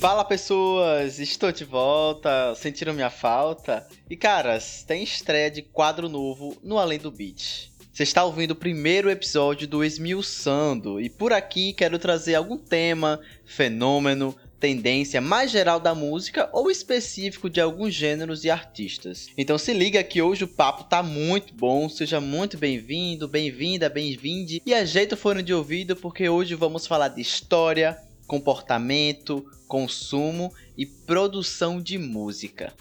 Fala 0.00 0.24
pessoas, 0.24 1.18
estou 1.18 1.50
de 1.50 1.64
volta, 1.64 2.54
sentiram 2.54 2.94
minha 2.94 3.10
falta? 3.10 3.84
E 4.08 4.16
caras, 4.16 4.84
tem 4.86 5.02
estreia 5.02 5.50
de 5.50 5.60
quadro 5.60 6.08
novo 6.08 6.56
no 6.62 6.78
Além 6.78 7.00
do 7.00 7.10
Beat. 7.10 7.72
Você 7.92 8.04
está 8.04 8.22
ouvindo 8.22 8.52
o 8.52 8.56
primeiro 8.56 9.10
episódio 9.10 9.66
do 9.66 9.82
Esmiuçando 9.82 11.00
e 11.00 11.10
por 11.10 11.32
aqui 11.32 11.72
quero 11.72 11.98
trazer 11.98 12.36
algum 12.36 12.56
tema, 12.56 13.18
fenômeno, 13.44 14.36
tendência 14.60 15.20
mais 15.20 15.50
geral 15.50 15.80
da 15.80 15.96
música 15.96 16.48
ou 16.52 16.70
específico 16.70 17.50
de 17.50 17.60
alguns 17.60 17.92
gêneros 17.92 18.44
e 18.44 18.50
artistas. 18.50 19.26
Então 19.36 19.58
se 19.58 19.72
liga 19.72 20.02
que 20.04 20.22
hoje 20.22 20.44
o 20.44 20.48
papo 20.48 20.84
tá 20.84 21.02
muito 21.02 21.52
bom, 21.52 21.88
seja 21.88 22.20
muito 22.20 22.56
bem-vindo, 22.56 23.26
bem-vinda, 23.26 23.88
bem-vinde 23.88 24.62
e 24.64 24.72
ajeita 24.72 25.16
o 25.16 25.18
fone 25.18 25.42
de 25.42 25.52
ouvido 25.52 25.96
porque 25.96 26.28
hoje 26.28 26.54
vamos 26.54 26.86
falar 26.86 27.08
de 27.08 27.20
história, 27.20 27.98
comportamento, 28.28 29.44
consumo 29.66 30.52
e 30.76 30.84
produção 30.84 31.80
de 31.80 31.98
música. 31.98 32.74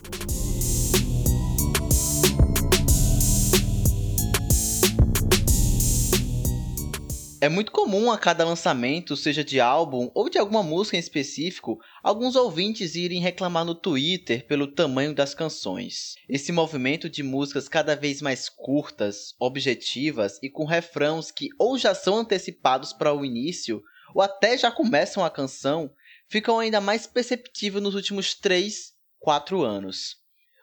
É 7.40 7.48
muito 7.48 7.72
comum 7.72 8.12
a 8.12 8.18
cada 8.18 8.44
lançamento, 8.44 9.16
seja 9.16 9.44
de 9.44 9.60
álbum 9.60 10.10
ou 10.14 10.28
de 10.28 10.38
alguma 10.38 10.64
música 10.64 10.98
em 10.98 11.00
específico, 11.00 11.80
alguns 12.04 12.36
ouvintes 12.36 12.95
irem 12.95 13.22
reclamar 13.22 13.64
no 13.64 13.76
Twitter 13.76 14.45
pelo 14.48 14.68
tamanho 14.68 15.14
das 15.14 15.34
canções. 15.34 16.16
Esse 16.28 16.52
movimento 16.52 17.08
de 17.08 17.23
músicas 17.23 17.70
cada 17.70 17.95
vez 17.95 18.22
mais 18.22 18.50
curtas, 18.50 19.36
objetivas 19.40 20.40
e 20.42 20.50
com 20.50 20.66
refrãos 20.66 21.32
que 21.32 21.50
ou 21.58 21.78
já 21.78 21.94
são 21.94 22.18
antecipados 22.18 22.92
para 22.92 23.14
o 23.14 23.23
início 23.23 23.81
ou 24.18 24.23
até 24.23 24.58
já 24.58 24.72
começam 24.72 25.23
a 25.23 25.30
canção, 25.30 25.94
ficam 26.28 26.58
ainda 26.58 26.82
mais 26.82 27.06
perceptível 27.06 27.80
nos 27.80 27.94
últimos 27.94 28.34
3, 28.34 28.92
4 29.20 29.62
anos. 29.62 30.16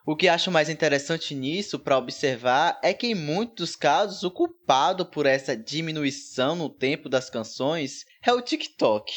O 0.04 0.16
que 0.16 0.26
acho 0.26 0.50
mais 0.50 0.68
interessante 0.68 1.36
nisso 1.36 1.78
para 1.78 1.96
observar 1.96 2.80
é 2.82 2.92
que 2.92 3.06
em 3.06 3.14
muitos 3.14 3.76
casos 3.76 4.24
o 4.24 4.30
culpado 4.32 5.06
por 5.06 5.24
essa 5.24 5.56
diminuição 5.56 6.56
no 6.56 6.68
tempo 6.68 7.08
das 7.08 7.30
canções 7.30 8.04
é 8.26 8.32
o 8.32 8.42
TikTok, 8.42 9.12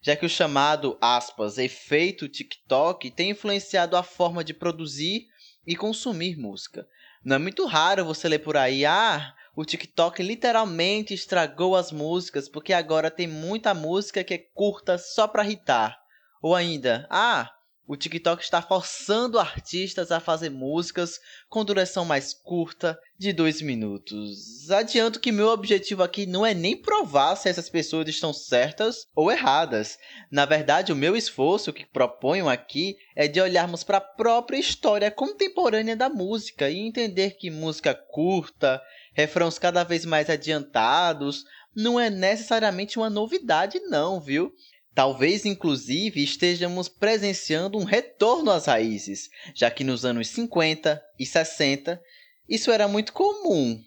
já 0.00 0.16
que 0.16 0.24
o 0.24 0.30
chamado 0.30 0.96
aspas 0.98 1.58
efeito 1.58 2.30
TikTok 2.30 3.10
tem 3.10 3.32
influenciado 3.32 3.94
a 3.94 4.02
forma 4.02 4.42
de 4.42 4.54
produzir 4.54 5.26
e 5.66 5.76
consumir 5.76 6.38
música. 6.38 6.88
Não 7.22 7.36
é 7.36 7.38
muito 7.38 7.66
raro 7.66 8.06
você 8.06 8.26
ler 8.26 8.38
por 8.38 8.56
aí, 8.56 8.86
ah, 8.86 9.35
o 9.56 9.64
TikTok 9.64 10.22
literalmente 10.22 11.14
estragou 11.14 11.74
as 11.74 11.90
músicas 11.90 12.46
porque 12.46 12.74
agora 12.74 13.10
tem 13.10 13.26
muita 13.26 13.72
música 13.72 14.22
que 14.22 14.34
é 14.34 14.38
curta 14.38 14.98
só 14.98 15.26
para 15.26 15.42
irritar. 15.42 15.98
Ou 16.42 16.54
ainda, 16.54 17.06
ah, 17.10 17.55
o 17.86 17.96
TikTok 17.96 18.42
está 18.42 18.60
forçando 18.60 19.38
artistas 19.38 20.10
a 20.10 20.18
fazer 20.18 20.50
músicas 20.50 21.20
com 21.48 21.64
duração 21.64 22.04
mais 22.04 22.34
curta, 22.34 22.98
de 23.18 23.32
2 23.32 23.62
minutos. 23.62 24.70
Adianto 24.70 25.20
que 25.20 25.32
meu 25.32 25.48
objetivo 25.48 26.02
aqui 26.02 26.26
não 26.26 26.44
é 26.44 26.52
nem 26.52 26.76
provar 26.76 27.36
se 27.36 27.48
essas 27.48 27.70
pessoas 27.70 28.08
estão 28.08 28.32
certas 28.32 29.06
ou 29.14 29.30
erradas. 29.30 29.98
Na 30.30 30.44
verdade, 30.44 30.92
o 30.92 30.96
meu 30.96 31.16
esforço 31.16 31.72
que 31.72 31.86
proponho 31.86 32.48
aqui 32.48 32.96
é 33.14 33.26
de 33.26 33.40
olharmos 33.40 33.82
para 33.82 33.98
a 33.98 34.02
própria 34.02 34.58
história 34.58 35.10
contemporânea 35.10 35.96
da 35.96 36.08
música 36.08 36.68
e 36.68 36.78
entender 36.78 37.36
que 37.38 37.50
música 37.50 37.94
curta, 37.94 38.82
refrãos 39.14 39.58
cada 39.58 39.82
vez 39.82 40.04
mais 40.04 40.28
adiantados, 40.28 41.44
não 41.74 42.00
é 42.00 42.10
necessariamente 42.10 42.98
uma 42.98 43.10
novidade, 43.10 43.78
não, 43.80 44.20
viu? 44.20 44.52
Talvez, 44.96 45.44
inclusive, 45.44 46.24
estejamos 46.24 46.88
presenciando 46.88 47.76
um 47.76 47.84
retorno 47.84 48.50
às 48.50 48.64
raízes, 48.64 49.28
já 49.54 49.70
que 49.70 49.84
nos 49.84 50.06
anos 50.06 50.28
50 50.28 51.02
e 51.20 51.26
60 51.26 52.00
isso 52.48 52.70
era 52.70 52.88
muito 52.88 53.12
comum, 53.12 53.78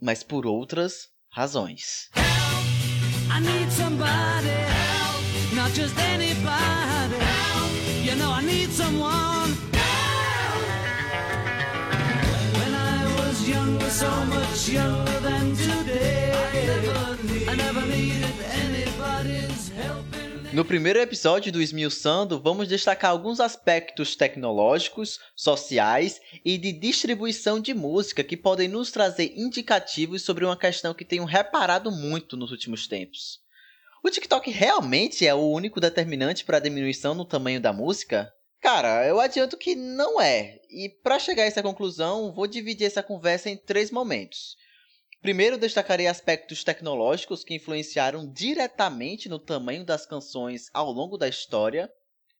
mas 0.00 0.22
por 0.22 0.46
outras 0.46 1.10
razões. 1.30 2.08
No 20.54 20.64
primeiro 20.64 21.00
episódio 21.00 21.50
do 21.50 21.60
Esmiuçando, 21.60 22.40
vamos 22.40 22.68
destacar 22.68 23.10
alguns 23.10 23.40
aspectos 23.40 24.14
tecnológicos, 24.14 25.18
sociais 25.34 26.20
e 26.44 26.56
de 26.56 26.70
distribuição 26.70 27.58
de 27.58 27.74
música 27.74 28.22
que 28.22 28.36
podem 28.36 28.68
nos 28.68 28.92
trazer 28.92 29.34
indicativos 29.36 30.22
sobre 30.22 30.44
uma 30.44 30.56
questão 30.56 30.94
que 30.94 31.04
tenho 31.04 31.24
reparado 31.24 31.90
muito 31.90 32.36
nos 32.36 32.52
últimos 32.52 32.86
tempos. 32.86 33.40
O 34.00 34.08
TikTok 34.08 34.48
realmente 34.48 35.26
é 35.26 35.34
o 35.34 35.50
único 35.50 35.80
determinante 35.80 36.44
para 36.44 36.58
a 36.58 36.60
diminuição 36.60 37.16
no 37.16 37.24
tamanho 37.24 37.60
da 37.60 37.72
música? 37.72 38.32
Cara, 38.60 39.04
eu 39.08 39.18
adianto 39.18 39.56
que 39.56 39.74
não 39.74 40.20
é. 40.20 40.60
E 40.70 40.88
para 40.88 41.18
chegar 41.18 41.42
a 41.42 41.46
essa 41.46 41.64
conclusão, 41.64 42.32
vou 42.32 42.46
dividir 42.46 42.86
essa 42.86 43.02
conversa 43.02 43.50
em 43.50 43.56
três 43.56 43.90
momentos. 43.90 44.56
Primeiro, 45.24 45.56
destacarei 45.56 46.06
aspectos 46.06 46.62
tecnológicos 46.62 47.42
que 47.42 47.54
influenciaram 47.54 48.30
diretamente 48.30 49.26
no 49.26 49.38
tamanho 49.38 49.82
das 49.82 50.04
canções 50.04 50.68
ao 50.74 50.92
longo 50.92 51.16
da 51.16 51.26
história. 51.26 51.90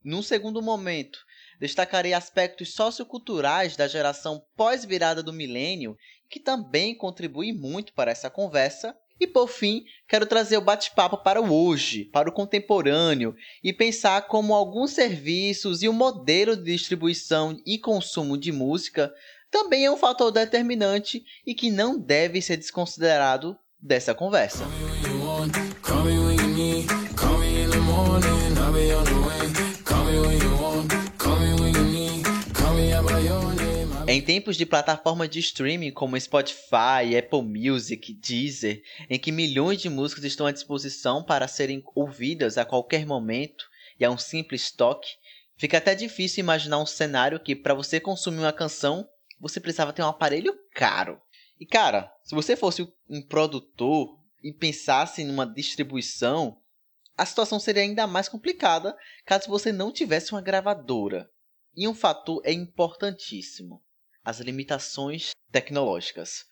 Num 0.04 0.20
segundo 0.20 0.60
momento, 0.60 1.18
destacarei 1.58 2.12
aspectos 2.12 2.74
socioculturais 2.74 3.74
da 3.74 3.88
geração 3.88 4.44
pós-virada 4.54 5.22
do 5.22 5.32
milênio, 5.32 5.96
que 6.28 6.38
também 6.38 6.94
contribuem 6.94 7.54
muito 7.54 7.94
para 7.94 8.10
essa 8.10 8.28
conversa. 8.28 8.94
E 9.18 9.26
por 9.26 9.48
fim, 9.48 9.86
quero 10.06 10.26
trazer 10.26 10.58
o 10.58 10.60
bate-papo 10.60 11.16
para 11.16 11.40
o 11.40 11.50
hoje, 11.50 12.04
para 12.04 12.28
o 12.28 12.32
contemporâneo, 12.32 13.34
e 13.62 13.72
pensar 13.72 14.26
como 14.26 14.52
alguns 14.52 14.90
serviços 14.90 15.82
e 15.82 15.88
o 15.88 15.92
modelo 15.94 16.54
de 16.54 16.64
distribuição 16.64 17.58
e 17.64 17.78
consumo 17.78 18.36
de 18.36 18.52
música 18.52 19.10
também 19.54 19.84
é 19.84 19.90
um 19.90 19.96
fator 19.96 20.32
determinante 20.32 21.24
e 21.46 21.54
que 21.54 21.70
não 21.70 21.96
deve 21.96 22.42
ser 22.42 22.56
desconsiderado 22.56 23.56
dessa 23.80 24.12
conversa. 24.12 24.64
Em 34.08 34.20
tempos 34.20 34.56
de 34.56 34.66
plataformas 34.66 35.30
de 35.30 35.38
streaming 35.38 35.92
como 35.92 36.20
Spotify, 36.20 37.16
Apple 37.16 37.42
Music, 37.44 38.12
Deezer, 38.12 38.82
em 39.08 39.20
que 39.20 39.30
milhões 39.30 39.80
de 39.80 39.88
músicas 39.88 40.24
estão 40.24 40.46
à 40.46 40.50
disposição 40.50 41.22
para 41.22 41.46
serem 41.46 41.80
ouvidas 41.94 42.58
a 42.58 42.64
qualquer 42.64 43.06
momento 43.06 43.66
e 44.00 44.04
a 44.04 44.10
um 44.10 44.18
simples 44.18 44.72
toque, 44.72 45.10
fica 45.56 45.78
até 45.78 45.94
difícil 45.94 46.42
imaginar 46.42 46.78
um 46.78 46.86
cenário 46.86 47.38
que, 47.38 47.54
para 47.54 47.72
você 47.72 48.00
consumir 48.00 48.40
uma 48.40 48.52
canção, 48.52 49.08
você 49.38 49.60
precisava 49.60 49.92
ter 49.92 50.02
um 50.02 50.08
aparelho 50.08 50.58
caro. 50.74 51.20
E 51.58 51.66
cara, 51.66 52.12
se 52.22 52.34
você 52.34 52.56
fosse 52.56 52.86
um 53.08 53.22
produtor 53.22 54.18
e 54.42 54.52
pensasse 54.52 55.24
numa 55.24 55.46
distribuição, 55.46 56.60
a 57.16 57.24
situação 57.24 57.60
seria 57.60 57.82
ainda 57.82 58.06
mais 58.06 58.28
complicada 58.28 58.96
caso 59.24 59.48
você 59.48 59.72
não 59.72 59.92
tivesse 59.92 60.32
uma 60.32 60.42
gravadora. 60.42 61.30
E 61.76 61.86
um 61.88 61.94
fator 61.94 62.40
é 62.44 62.52
importantíssimo: 62.52 63.82
as 64.24 64.40
limitações 64.40 65.30
tecnológicas. 65.50 66.46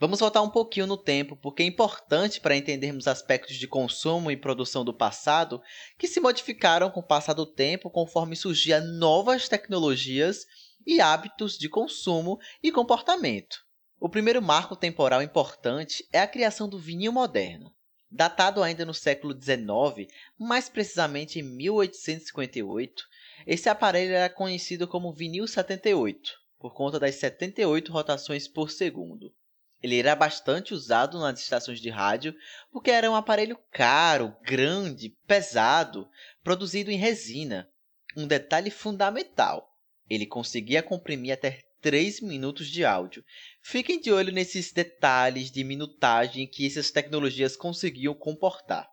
Vamos 0.00 0.20
voltar 0.20 0.40
um 0.40 0.48
pouquinho 0.48 0.86
no 0.86 0.96
tempo, 0.96 1.36
porque 1.36 1.62
é 1.62 1.66
importante 1.66 2.40
para 2.40 2.56
entendermos 2.56 3.06
aspectos 3.06 3.56
de 3.56 3.68
consumo 3.68 4.30
e 4.30 4.36
produção 4.36 4.82
do 4.82 4.94
passado 4.94 5.60
que 5.98 6.08
se 6.08 6.20
modificaram 6.20 6.90
com 6.90 7.00
o 7.00 7.06
passar 7.06 7.34
do 7.34 7.44
tempo 7.44 7.90
conforme 7.90 8.34
surgiam 8.34 8.80
novas 8.80 9.46
tecnologias 9.46 10.46
e 10.86 11.00
hábitos 11.00 11.58
de 11.58 11.68
consumo 11.68 12.38
e 12.62 12.72
comportamento. 12.72 13.58
O 13.98 14.08
primeiro 14.08 14.40
marco 14.40 14.74
temporal 14.74 15.22
importante 15.22 16.06
é 16.12 16.20
a 16.20 16.26
criação 16.26 16.68
do 16.68 16.78
vinil 16.78 17.12
moderno. 17.12 17.74
Datado 18.10 18.62
ainda 18.62 18.84
no 18.84 18.94
século 18.94 19.32
XIX, 19.32 20.10
mais 20.38 20.68
precisamente 20.68 21.38
em 21.38 21.42
1858, 21.42 23.04
esse 23.46 23.68
aparelho 23.68 24.14
era 24.14 24.28
conhecido 24.28 24.88
como 24.88 25.12
vinil 25.12 25.46
78, 25.46 26.32
por 26.58 26.74
conta 26.74 26.98
das 26.98 27.14
78 27.16 27.92
rotações 27.92 28.48
por 28.48 28.70
segundo. 28.70 29.32
Ele 29.82 29.98
era 29.98 30.14
bastante 30.14 30.74
usado 30.74 31.18
nas 31.18 31.40
estações 31.40 31.80
de 31.80 31.88
rádio 31.88 32.34
porque 32.70 32.90
era 32.90 33.10
um 33.10 33.14
aparelho 33.14 33.58
caro, 33.70 34.36
grande, 34.42 35.16
pesado, 35.26 36.08
produzido 36.42 36.90
em 36.90 36.98
resina. 36.98 37.70
Um 38.16 38.26
detalhe 38.26 38.70
fundamental: 38.70 39.69
ele 40.10 40.26
conseguia 40.26 40.82
comprimir 40.82 41.32
até 41.32 41.60
3 41.80 42.20
minutos 42.20 42.68
de 42.68 42.84
áudio. 42.84 43.24
Fiquem 43.62 43.98
de 44.00 44.12
olho 44.12 44.32
nesses 44.32 44.72
detalhes 44.72 45.50
de 45.50 45.64
minutagem 45.64 46.46
que 46.46 46.66
essas 46.66 46.90
tecnologias 46.90 47.56
conseguiam 47.56 48.12
comportar. 48.12 48.86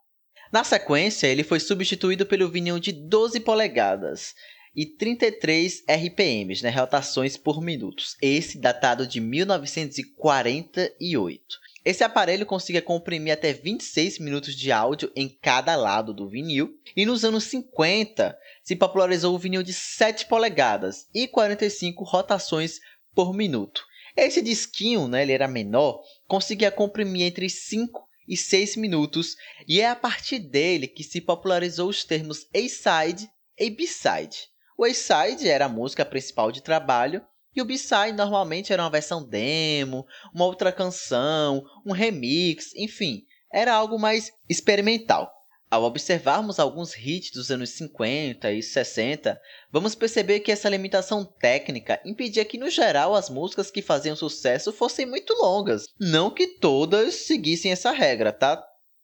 Na 0.54 0.64
sequência, 0.64 1.28
ele 1.28 1.44
foi 1.44 1.60
substituído 1.60 2.26
pelo 2.26 2.50
vinil 2.50 2.80
de 2.80 2.94
12 2.94 3.42
polegadas 3.42 4.34
e 4.74 4.86
33 4.86 5.84
RPMs, 5.90 6.64
né, 6.64 6.70
rotações 6.70 7.36
por 7.36 7.62
minutos, 7.62 8.16
esse 8.22 8.58
datado 8.60 9.06
de 9.08 9.20
1948. 9.20 11.44
Esse 11.84 12.04
aparelho 12.04 12.46
conseguia 12.46 12.82
comprimir 12.82 13.34
até 13.34 13.52
26 13.54 14.20
minutos 14.20 14.54
de 14.54 14.72
áudio 14.72 15.12
em 15.16 15.28
cada 15.28 15.76
lado 15.76 16.14
do 16.14 16.30
vinil, 16.30 16.80
e 16.96 17.04
nos 17.06 17.26
anos 17.26 17.46
50 17.46 18.38
se 18.68 18.76
popularizou 18.76 19.34
o 19.34 19.40
vinil 19.40 19.64
de 19.64 19.72
7 19.72 20.26
polegadas 20.26 21.08
e 21.16 21.26
45 21.26 22.04
rotações 22.04 22.82
por 23.16 23.34
minuto. 23.34 23.82
Esse 24.14 24.42
disquinho, 24.42 25.08
né, 25.08 25.22
ele 25.22 25.32
era 25.32 25.48
menor, 25.48 26.02
conseguia 26.28 26.70
comprimir 26.70 27.28
entre 27.28 27.50
5 27.50 28.06
e 28.28 28.36
6 28.36 28.76
minutos, 28.76 29.38
e 29.66 29.80
é 29.80 29.88
a 29.88 29.96
partir 29.96 30.40
dele 30.40 30.86
que 30.86 31.02
se 31.02 31.22
popularizou 31.22 31.88
os 31.88 32.04
termos 32.04 32.46
A-side 32.54 33.32
e 33.58 33.70
B-side. 33.70 34.50
O 34.78 34.84
A-side 34.84 35.48
era 35.48 35.68
a 35.68 35.70
música 35.70 36.04
principal 36.04 36.52
de 36.52 36.62
trabalho 36.62 37.26
e 37.56 37.62
o 37.62 37.66
B-side 37.66 38.18
normalmente 38.18 38.74
era 38.74 38.84
uma 38.84 38.90
versão 38.90 39.26
demo, 39.26 40.06
uma 40.36 40.44
outra 40.44 40.74
canção, 40.74 41.64
um 41.86 41.94
remix, 41.94 42.76
enfim, 42.76 43.24
era 43.50 43.74
algo 43.74 43.98
mais 43.98 44.30
experimental. 44.50 45.37
Ao 45.70 45.84
observarmos 45.84 46.60
alguns 46.60 46.96
hits 46.98 47.32
dos 47.32 47.52
anos 47.52 47.72
50 47.72 48.54
e 48.54 48.64
60, 48.64 49.40
vamos 49.70 49.96
perceber 49.96 50.40
que 50.40 50.52
essa 50.52 50.70
limitação 50.70 51.26
técnica 51.26 52.00
impedia 52.06 52.46
que, 52.46 52.58
no 52.58 52.70
geral, 52.70 53.14
as 53.14 53.30
músicas 53.30 53.70
que 53.70 53.82
faziam 53.82 54.16
sucesso 54.16 54.72
fossem 54.72 55.06
muito 55.06 55.34
longas. 55.34 55.88
Não 56.00 56.32
que 56.32 56.48
todas 56.48 57.16
seguissem 57.16 57.72
essa 57.72 57.92
regra, 57.92 58.32
tá? 58.32 58.64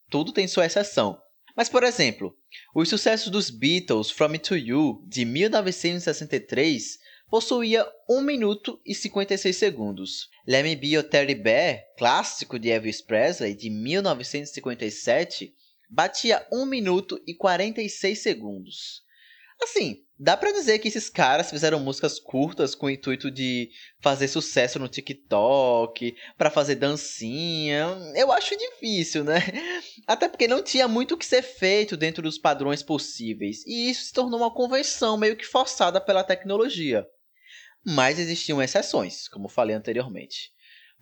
Tudo 0.09 0.31
tem 0.31 0.47
sua 0.47 0.65
exceção. 0.65 1.21
Mas, 1.55 1.67
por 1.67 1.83
exemplo, 1.83 2.33
os 2.73 2.87
sucessos 2.87 3.29
dos 3.29 3.49
Beatles 3.49 4.09
From 4.09 4.29
Me 4.29 4.39
to 4.39 4.55
You, 4.55 5.03
de 5.05 5.25
1963, 5.25 6.97
possuía 7.29 7.85
1 8.09 8.21
minuto 8.21 8.79
e 8.85 8.95
56 8.95 9.55
segundos. 9.55 10.29
Let 10.47 10.63
Me 10.63 10.75
Be 10.77 10.87
Your 10.89 11.03
Teddy 11.03 11.35
Bear, 11.35 11.83
clássico 11.97 12.57
de 12.57 12.69
Elvis 12.69 13.01
Presley 13.01 13.53
de 13.53 13.69
1957, 13.69 15.53
batia 15.89 16.45
1 16.51 16.65
minuto 16.65 17.21
e 17.27 17.35
46 17.35 18.19
segundos. 18.19 19.03
Assim, 19.61 20.03
dá 20.19 20.35
pra 20.35 20.51
dizer 20.51 20.79
que 20.79 20.87
esses 20.87 21.09
caras 21.09 21.49
fizeram 21.49 21.79
músicas 21.79 22.19
curtas 22.19 22.75
com 22.75 22.87
o 22.87 22.89
intuito 22.89 23.31
de 23.31 23.69
fazer 24.01 24.27
sucesso 24.27 24.77
no 24.79 24.89
TikTok, 24.89 26.15
para 26.37 26.49
fazer 26.49 26.75
dancinha. 26.75 27.87
Eu 28.15 28.31
acho 28.31 28.57
difícil, 28.57 29.23
né? 29.23 29.39
Até 30.07 30.27
porque 30.27 30.47
não 30.47 30.61
tinha 30.61 30.87
muito 30.87 31.15
o 31.15 31.17
que 31.17 31.25
ser 31.25 31.41
feito 31.41 31.95
dentro 31.95 32.21
dos 32.21 32.37
padrões 32.37 32.83
possíveis, 32.83 33.65
e 33.65 33.89
isso 33.89 34.05
se 34.05 34.13
tornou 34.13 34.39
uma 34.39 34.53
convenção 34.53 35.17
meio 35.17 35.37
que 35.37 35.45
forçada 35.45 36.01
pela 36.01 36.23
tecnologia 36.23 37.07
mas 37.85 38.17
existiam 38.17 38.61
exceções, 38.61 39.27
como 39.27 39.49
falei 39.49 39.75
anteriormente. 39.75 40.52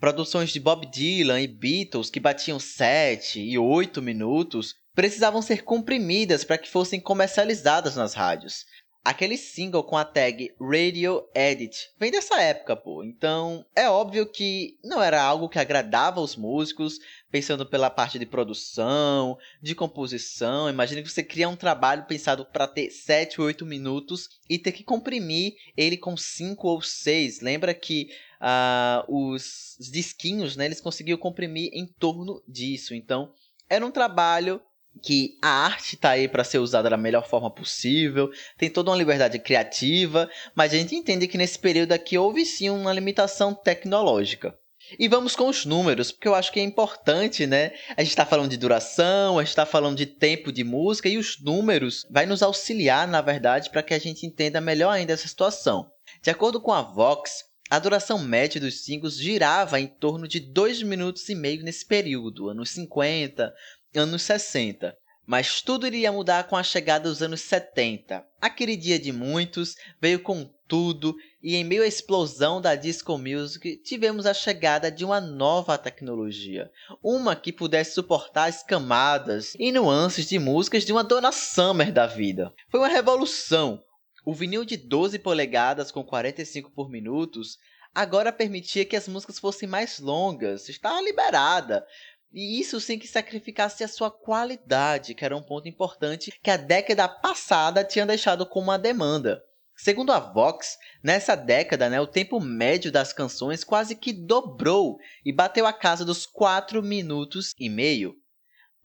Produções 0.02 0.50
de 0.50 0.60
Bob 0.60 0.88
Dylan 0.88 1.42
e 1.42 1.48
Beatles 1.48 2.10
que 2.10 2.20
batiam 2.20 2.60
7 2.60 3.40
e 3.40 3.56
8 3.56 4.02
minutos 4.02 4.74
precisavam 4.96 5.44
ser 5.44 5.64
comprimidas 5.64 6.44
para 6.44 6.58
que 6.58 6.68
fossem 6.68 7.00
comercializadas 7.00 7.96
nas 7.96 8.16
rádios, 8.16 8.66
Aquele 9.04 9.36
single 9.36 9.84
com 9.84 9.98
a 9.98 10.06
tag 10.06 10.54
Radio 10.60 11.28
Edit 11.34 11.90
vem 12.00 12.12
dessa 12.12 12.40
época, 12.40 12.76
pô. 12.76 13.04
Então 13.04 13.66
é 13.76 13.90
óbvio 13.90 14.28
que 14.28 14.78
não 14.84 15.02
era 15.02 15.20
algo 15.20 15.50
que 15.50 15.58
agradava 15.58 16.22
os 16.22 16.36
músicos, 16.36 17.00
pensando 17.32 17.66
pela 17.66 17.90
parte 17.90 18.20
de 18.20 18.28
produção, 18.28 19.40
de 19.60 19.74
composição. 19.74 20.70
Imagine 20.70 21.02
que 21.02 21.10
você 21.10 21.24
cria 21.24 21.50
um 21.50 21.56
trabalho 21.56 22.06
pensado 22.06 22.46
para 22.46 22.68
ter 22.68 22.92
7 22.92 23.42
ou 23.42 23.48
8 23.48 23.66
minutos 23.66 24.30
e 24.48 24.60
ter 24.60 24.72
que 24.72 24.84
comprimir 24.84 25.56
ele 25.76 25.98
com 25.98 26.16
5 26.16 26.68
ou 26.68 26.80
6. 26.80 27.42
Lembra 27.42 27.74
que 27.74 28.12
uh, 28.40 29.32
os 29.32 29.78
disquinhos, 29.80 30.56
né, 30.56 30.66
eles 30.66 30.80
conseguiam 30.80 31.18
comprimir 31.18 31.72
em 31.74 31.88
torno 31.88 32.40
disso. 32.48 32.94
Então 32.94 33.34
era 33.68 33.84
um 33.84 33.90
trabalho 33.90 34.62
que 35.02 35.38
a 35.42 35.66
arte 35.66 35.96
está 35.96 36.12
aí 36.12 36.28
para 36.28 36.44
ser 36.44 36.60
usada 36.60 36.90
da 36.90 36.98
melhor 36.98 37.28
forma 37.28 37.50
possível, 37.50 38.30
tem 38.58 38.70
toda 38.70 38.92
uma 38.92 38.98
liberdade 38.98 39.40
criativa, 39.40 40.30
mas 40.56 40.74
a 40.74 40.78
gente 40.78 40.96
entende 40.96 41.28
que 41.28 41.38
nesse 41.38 41.58
período 41.58 41.92
aqui 41.92 42.18
houve 42.18 42.46
sim 42.46 42.70
uma 42.70 42.94
limitação 42.94 43.54
tecnológica. 43.54 44.56
E 45.00 45.08
vamos 45.08 45.36
com 45.36 45.48
os 45.48 45.66
números, 45.66 46.12
porque 46.12 46.28
eu 46.28 46.36
acho 46.36 46.52
que 46.52 46.60
é 46.60 46.64
importante, 46.64 47.48
né? 47.48 47.72
A 47.96 48.02
gente 48.02 48.10
está 48.10 48.26
falando 48.26 48.50
de 48.50 48.58
duração, 48.58 49.40
a 49.40 49.42
gente 49.42 49.52
está 49.52 49.66
falando 49.66 49.96
de 49.96 50.06
tempo 50.06 50.52
de 50.52 50.64
música, 50.64 51.08
e 51.08 51.18
os 51.18 51.40
números 51.40 52.06
vai 52.10 52.26
nos 52.26 52.44
auxiliar, 52.44 53.08
na 53.08 53.22
verdade, 53.22 53.70
para 53.70 53.84
que 53.84 53.94
a 53.94 54.00
gente 54.00 54.26
entenda 54.26 54.60
melhor 54.60 54.92
ainda 54.92 55.14
essa 55.14 55.28
situação. 55.28 55.90
De 56.22 56.30
acordo 56.30 56.60
com 56.60 56.74
a 56.74 56.82
Vox, 56.82 57.46
a 57.70 57.80
duração 57.80 58.20
média 58.20 58.60
dos 58.60 58.84
singles 58.84 59.16
girava 59.16 59.80
em 59.80 59.88
torno 59.88 60.28
de 60.28 60.42
2 60.42 60.84
minutos 60.84 61.30
e 61.30 61.36
meio 61.36 61.64
nesse 61.64 61.86
período, 61.86 62.50
anos 62.50 62.72
50, 62.72 63.54
anos 63.96 64.24
60. 64.24 64.96
Mas 65.26 65.62
tudo 65.62 65.88
iria 65.88 66.12
mudar 66.12 66.46
com 66.46 66.58
a 66.58 66.64
chegada 66.64 67.08
dos 67.08 67.22
anos 67.22 67.42
70. 67.42 68.26
Aquele 68.42 68.76
dia 68.76 69.00
de 69.00 69.12
muitos 69.12 69.76
veio 70.02 70.20
com 70.20 70.50
tudo 70.68 71.16
e 71.44 71.56
em 71.56 71.64
meio 71.64 71.84
à 71.84 71.88
explosão 71.88 72.62
da 72.62 72.76
disco 72.76 73.18
music 73.18 73.78
tivemos 73.84 74.26
a 74.26 74.34
chegada 74.34 74.90
de 74.90 75.04
uma 75.04 75.20
nova 75.20 75.78
tecnologia, 75.78 76.72
uma 77.04 77.36
que 77.36 77.52
pudesse 77.52 77.94
suportar 77.94 78.46
as 78.46 78.64
camadas 78.64 79.54
e 79.60 79.72
nuances 79.72 80.28
de 80.28 80.40
músicas 80.40 80.86
de 80.86 80.92
uma 80.92 81.04
Donna 81.04 81.32
Summer 81.32 81.92
da 81.92 82.08
vida. 82.08 82.54
Foi 82.70 82.80
uma 82.80 82.88
revolução. 82.88 83.84
O 84.26 84.34
vinil 84.34 84.64
de 84.64 84.78
12 84.78 85.20
polegadas 85.20 85.92
com 85.92 86.04
45 86.04 86.72
por 86.72 86.90
minutos 86.90 87.58
agora 87.94 88.32
permitia 88.32 88.86
que 88.86 88.96
as 88.96 89.08
músicas 89.08 89.40
fossem 89.40 89.68
mais 89.68 90.00
longas, 90.00 90.70
estava 90.70 91.02
liberada, 91.02 91.86
e 92.34 92.60
isso 92.60 92.80
sem 92.80 92.98
que 92.98 93.08
sacrificasse 93.08 93.84
a 93.84 93.88
sua 93.88 94.10
qualidade, 94.10 95.14
que 95.14 95.26
era 95.26 95.36
um 95.36 95.44
ponto 95.44 95.68
importante 95.68 96.32
que 96.42 96.50
a 96.50 96.58
década 96.58 97.08
passada 97.08 97.84
tinha 97.84 98.06
deixado 98.06 98.46
como 98.46 98.68
uma 98.68 98.80
demanda. 98.80 99.42
Segundo 99.76 100.12
a 100.12 100.20
Vox, 100.20 100.78
nessa 101.04 101.36
década, 101.36 101.90
né, 101.90 102.00
o 102.00 102.06
tempo 102.06 102.40
médio 102.40 102.92
das 102.92 103.12
canções 103.12 103.64
quase 103.64 103.96
que 103.96 104.14
dobrou 104.14 104.98
e 105.26 105.34
bateu 105.34 105.66
a 105.66 105.74
casa 105.74 106.06
dos 106.06 106.26
4 106.26 106.84
minutos 106.84 107.54
e 107.60 107.68
meio. 107.68 108.16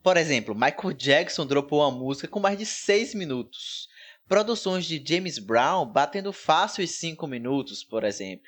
Por 0.01 0.17
exemplo, 0.17 0.55
Michael 0.55 0.93
Jackson 0.93 1.45
dropou 1.45 1.83
a 1.83 1.91
música 1.91 2.27
com 2.27 2.39
mais 2.39 2.57
de 2.57 2.65
6 2.65 3.13
minutos. 3.13 3.87
Produções 4.27 4.85
de 4.85 5.01
James 5.05 5.37
Brown 5.37 5.85
batendo 5.85 6.33
fácil 6.33 6.83
os 6.83 6.91
5 6.91 7.27
minutos, 7.27 7.83
por 7.83 8.03
exemplo. 8.03 8.47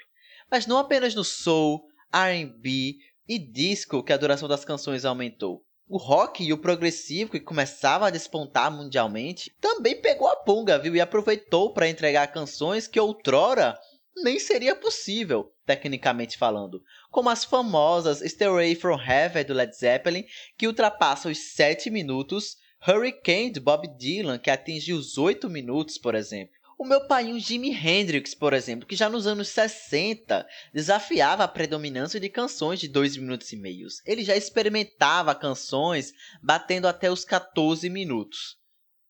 Mas 0.50 0.66
não 0.66 0.78
apenas 0.78 1.14
no 1.14 1.24
soul, 1.24 1.86
R&B, 2.12 2.98
e 3.30 3.38
disco 3.38 4.02
que 4.02 4.12
a 4.12 4.18
duração 4.18 4.50
das 4.50 4.66
canções 4.66 5.06
aumentou. 5.06 5.64
O 5.88 5.98
rock 5.98 6.44
e 6.44 6.52
o 6.52 6.58
progressivo, 6.58 7.32
que 7.32 7.40
começava 7.40 8.08
a 8.08 8.10
despontar 8.10 8.72
mundialmente, 8.72 9.56
também 9.62 10.02
pegou 10.02 10.28
a 10.28 10.36
punga, 10.36 10.80
viu? 10.80 10.96
E 10.96 11.02
aproveitou 11.02 11.72
para 11.72 11.88
entregar 11.88 12.26
canções 12.28 12.88
que 12.88 13.00
outrora 13.00 13.78
nem 14.18 14.40
seria 14.40 14.76
possível, 14.76 15.54
tecnicamente 15.66 16.38
falando, 16.38 16.82
como 17.12 17.30
as 17.30 17.46
famosas 17.46 18.22
Stairway 18.22 18.76
from 18.76 19.00
Heaven 19.00 19.46
do 19.46 19.54
Led 19.54 19.76
Zeppelin, 19.76 20.26
que 20.58 20.68
ultrapassa 20.68 21.30
os 21.30 21.54
7 21.54 21.90
minutos, 21.92 22.58
Hurricane 22.88 23.52
de 23.52 23.60
Bob 23.60 23.88
Dylan, 23.98 24.40
que 24.40 24.50
atinge 24.50 24.92
os 24.92 25.18
8 25.18 25.50
minutos, 25.50 25.98
por 25.98 26.16
exemplo. 26.16 26.54
O 26.82 26.86
meu 26.86 27.06
pai, 27.06 27.26
um 27.26 27.38
Jimi 27.38 27.76
Hendrix, 27.76 28.34
por 28.34 28.54
exemplo, 28.54 28.88
que 28.88 28.96
já 28.96 29.10
nos 29.10 29.28
anos 29.28 29.50
60 29.50 30.48
desafiava 30.74 31.44
a 31.44 31.48
predominância 31.48 32.22
de 32.22 32.30
canções 32.30 32.80
de 32.80 32.88
2 32.88 33.18
minutos 33.18 33.52
e 33.52 33.58
meio. 33.58 33.86
Ele 34.06 34.24
já 34.24 34.34
experimentava 34.34 35.36
canções 35.36 36.14
batendo 36.42 36.88
até 36.88 37.12
os 37.12 37.26
14 37.26 37.90
minutos. 37.90 38.58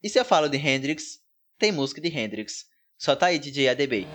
E 0.02 0.10
se 0.10 0.18
eu 0.18 0.26
falo 0.26 0.50
de 0.50 0.58
Hendrix, 0.58 1.20
tem 1.60 1.72
música 1.72 2.02
de 2.02 2.08
Hendrix. 2.08 2.66
Só 2.98 3.16
tá 3.16 3.28
aí, 3.28 3.38
DJ 3.38 3.70
ADB. 3.70 4.08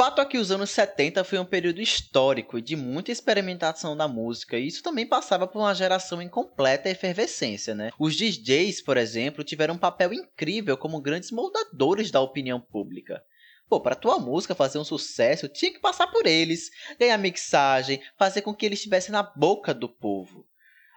Fato 0.00 0.22
é 0.22 0.24
que 0.24 0.38
os 0.38 0.50
anos 0.50 0.70
70 0.70 1.22
foi 1.24 1.38
um 1.38 1.44
período 1.44 1.78
histórico 1.78 2.56
e 2.56 2.62
de 2.62 2.74
muita 2.74 3.12
experimentação 3.12 3.94
da 3.94 4.08
música, 4.08 4.56
e 4.56 4.66
isso 4.66 4.82
também 4.82 5.06
passava 5.06 5.46
por 5.46 5.58
uma 5.58 5.74
geração 5.74 6.22
em 6.22 6.28
completa 6.28 6.88
efervescência, 6.88 7.74
né? 7.74 7.90
Os 7.98 8.16
DJs, 8.16 8.80
por 8.80 8.96
exemplo, 8.96 9.44
tiveram 9.44 9.74
um 9.74 9.78
papel 9.78 10.14
incrível 10.14 10.74
como 10.78 11.02
grandes 11.02 11.30
moldadores 11.30 12.10
da 12.10 12.18
opinião 12.18 12.58
pública. 12.58 13.22
Pô, 13.68 13.78
para 13.78 13.94
tua 13.94 14.18
música 14.18 14.54
fazer 14.54 14.78
um 14.78 14.84
sucesso, 14.84 15.50
tinha 15.50 15.70
que 15.70 15.80
passar 15.80 16.06
por 16.06 16.26
eles, 16.26 16.70
ganhar 16.98 17.18
mixagem, 17.18 18.02
fazer 18.16 18.40
com 18.40 18.54
que 18.54 18.64
eles 18.64 18.78
estivessem 18.78 19.12
na 19.12 19.22
boca 19.22 19.74
do 19.74 19.86
povo. 19.86 20.46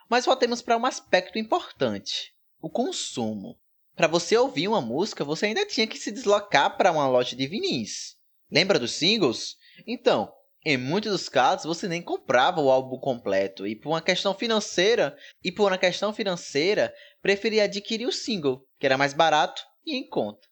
Mas 0.09 0.23
voltemos 0.23 0.61
para 0.61 0.77
um 0.77 0.85
aspecto 0.85 1.37
importante: 1.37 2.33
o 2.61 2.69
consumo. 2.69 3.59
Para 3.97 4.07
você 4.07 4.37
ouvir 4.37 4.69
uma 4.69 4.79
música, 4.79 5.25
você 5.25 5.47
ainda 5.47 5.65
tinha 5.65 5.87
que 5.87 5.97
se 5.97 6.09
deslocar 6.09 6.77
para 6.77 6.93
uma 6.93 7.05
loja 7.05 7.35
de 7.35 7.45
vinis. 7.45 8.15
Lembra 8.53 8.77
dos 8.77 8.91
singles? 8.91 9.55
Então, 9.87 10.31
em 10.63 10.77
muitos 10.77 11.11
dos 11.11 11.27
casos, 11.27 11.65
você 11.65 11.87
nem 11.87 12.03
comprava 12.03 12.61
o 12.61 12.69
álbum 12.69 12.99
completo 12.99 13.65
e 13.65 13.75
por 13.75 13.89
uma 13.89 14.01
questão 14.01 14.31
financeira, 14.35 15.17
e 15.43 15.51
por 15.51 15.71
uma 15.71 15.77
questão 15.79 16.13
financeira, 16.13 16.93
preferia 17.19 17.63
adquirir 17.63 18.05
o 18.05 18.11
single, 18.11 18.63
que 18.79 18.85
era 18.85 18.95
mais 18.95 19.11
barato 19.11 19.63
e 19.83 19.95
em 19.97 20.07
conta. 20.07 20.47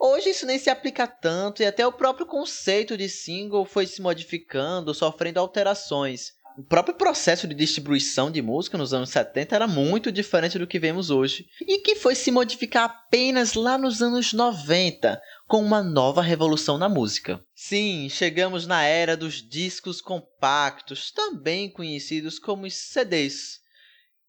Hoje 0.00 0.30
isso 0.30 0.46
nem 0.46 0.58
se 0.58 0.70
aplica 0.70 1.06
tanto 1.06 1.62
e 1.62 1.66
até 1.66 1.86
o 1.86 1.92
próprio 1.92 2.24
conceito 2.24 2.96
de 2.96 3.06
single 3.06 3.66
foi 3.66 3.86
se 3.86 4.00
modificando, 4.00 4.94
sofrendo 4.94 5.38
alterações. 5.38 6.32
O 6.58 6.64
próprio 6.64 6.94
processo 6.94 7.46
de 7.46 7.54
distribuição 7.54 8.30
de 8.30 8.40
música 8.40 8.78
nos 8.78 8.94
anos 8.94 9.10
70 9.10 9.54
era 9.54 9.68
muito 9.68 10.10
diferente 10.10 10.58
do 10.58 10.66
que 10.66 10.78
vemos 10.78 11.10
hoje, 11.10 11.46
e 11.60 11.80
que 11.80 11.96
foi 11.96 12.14
se 12.14 12.30
modificar 12.30 12.84
apenas 12.84 13.52
lá 13.52 13.76
nos 13.76 14.00
anos 14.00 14.32
90, 14.32 15.20
com 15.46 15.62
uma 15.62 15.80
nova 15.80 16.22
revolução 16.22 16.76
na 16.76 16.88
música. 16.88 17.40
Sim, 17.54 18.08
chegamos 18.08 18.66
na 18.66 18.82
era 18.82 19.16
dos 19.16 19.34
discos 19.34 20.00
compactos, 20.00 21.12
também 21.12 21.70
conhecidos 21.70 22.38
como 22.38 22.68
CDs. 22.68 23.60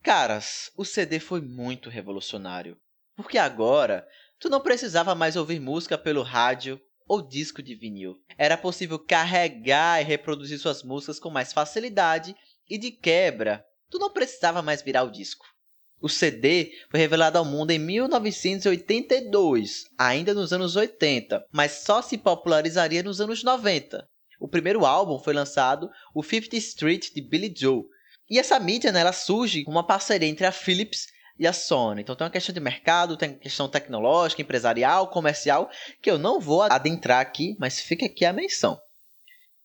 Caras, 0.04 0.72
o 0.78 0.86
CD 0.86 1.20
foi 1.20 1.42
muito 1.42 1.90
revolucionário, 1.90 2.78
porque 3.16 3.40
agora 3.40 4.08
tu 4.40 4.48
não 4.48 4.62
precisava 4.62 5.16
mais 5.16 5.36
ouvir 5.36 5.60
música 5.60 5.98
pelo 5.98 6.22
rádio 6.22 6.80
ou 7.08 7.28
disco 7.28 7.64
de 7.64 7.74
vinil. 7.74 8.16
Era 8.38 8.56
possível 8.56 9.00
carregar 9.00 10.00
e 10.00 10.06
reproduzir 10.06 10.60
suas 10.60 10.84
músicas 10.84 11.20
com 11.20 11.32
mais 11.32 11.52
facilidade 11.52 12.36
e 12.70 12.78
de 12.78 12.92
quebra, 12.92 13.66
tu 13.90 13.98
não 13.98 14.12
precisava 14.12 14.62
mais 14.62 14.84
virar 14.84 15.04
o 15.04 15.12
disco. 15.12 15.46
O 16.00 16.08
CD 16.08 16.72
foi 16.92 17.00
revelado 17.00 17.40
ao 17.40 17.46
mundo 17.46 17.72
em 17.72 17.80
1982, 17.80 19.86
ainda 19.98 20.34
nos 20.34 20.54
anos 20.54 20.76
80, 20.76 21.44
mas 21.52 21.84
só 21.84 22.04
se 22.04 22.18
popularizaria 22.18 23.02
nos 23.02 23.20
anos 23.20 23.44
90. 23.44 24.08
O 24.40 24.48
primeiro 24.48 24.86
álbum 24.86 25.18
foi 25.18 25.34
lançado, 25.34 25.90
o 26.14 26.22
50th 26.22 26.54
Street 26.54 27.12
de 27.14 27.22
Billy 27.22 27.52
Joe. 27.56 27.84
E 28.30 28.38
essa 28.38 28.60
mídia 28.60 28.92
né, 28.92 29.00
ela 29.00 29.12
surge 29.12 29.64
com 29.64 29.72
uma 29.72 29.88
parceria 29.88 30.28
entre 30.28 30.46
a 30.46 30.52
Philips 30.52 31.08
e 31.40 31.48
a 31.48 31.54
Sony. 31.54 32.02
Então 32.02 32.16
tem 32.16 32.26
uma 32.26 32.32
questão 32.32 32.54
de 32.54 32.60
mercado, 32.60 33.18
tem 33.18 33.30
uma 33.30 33.40
questão 33.40 33.68
tecnológica, 33.68 34.42
empresarial, 34.42 35.08
comercial, 35.08 35.70
que 36.02 36.12
eu 36.12 36.20
não 36.20 36.40
vou 36.40 36.62
adentrar 36.62 37.22
aqui, 37.22 37.56
mas 37.60 37.80
fica 37.80 38.06
aqui 38.06 38.24
a 38.24 38.34
menção. 38.34 38.80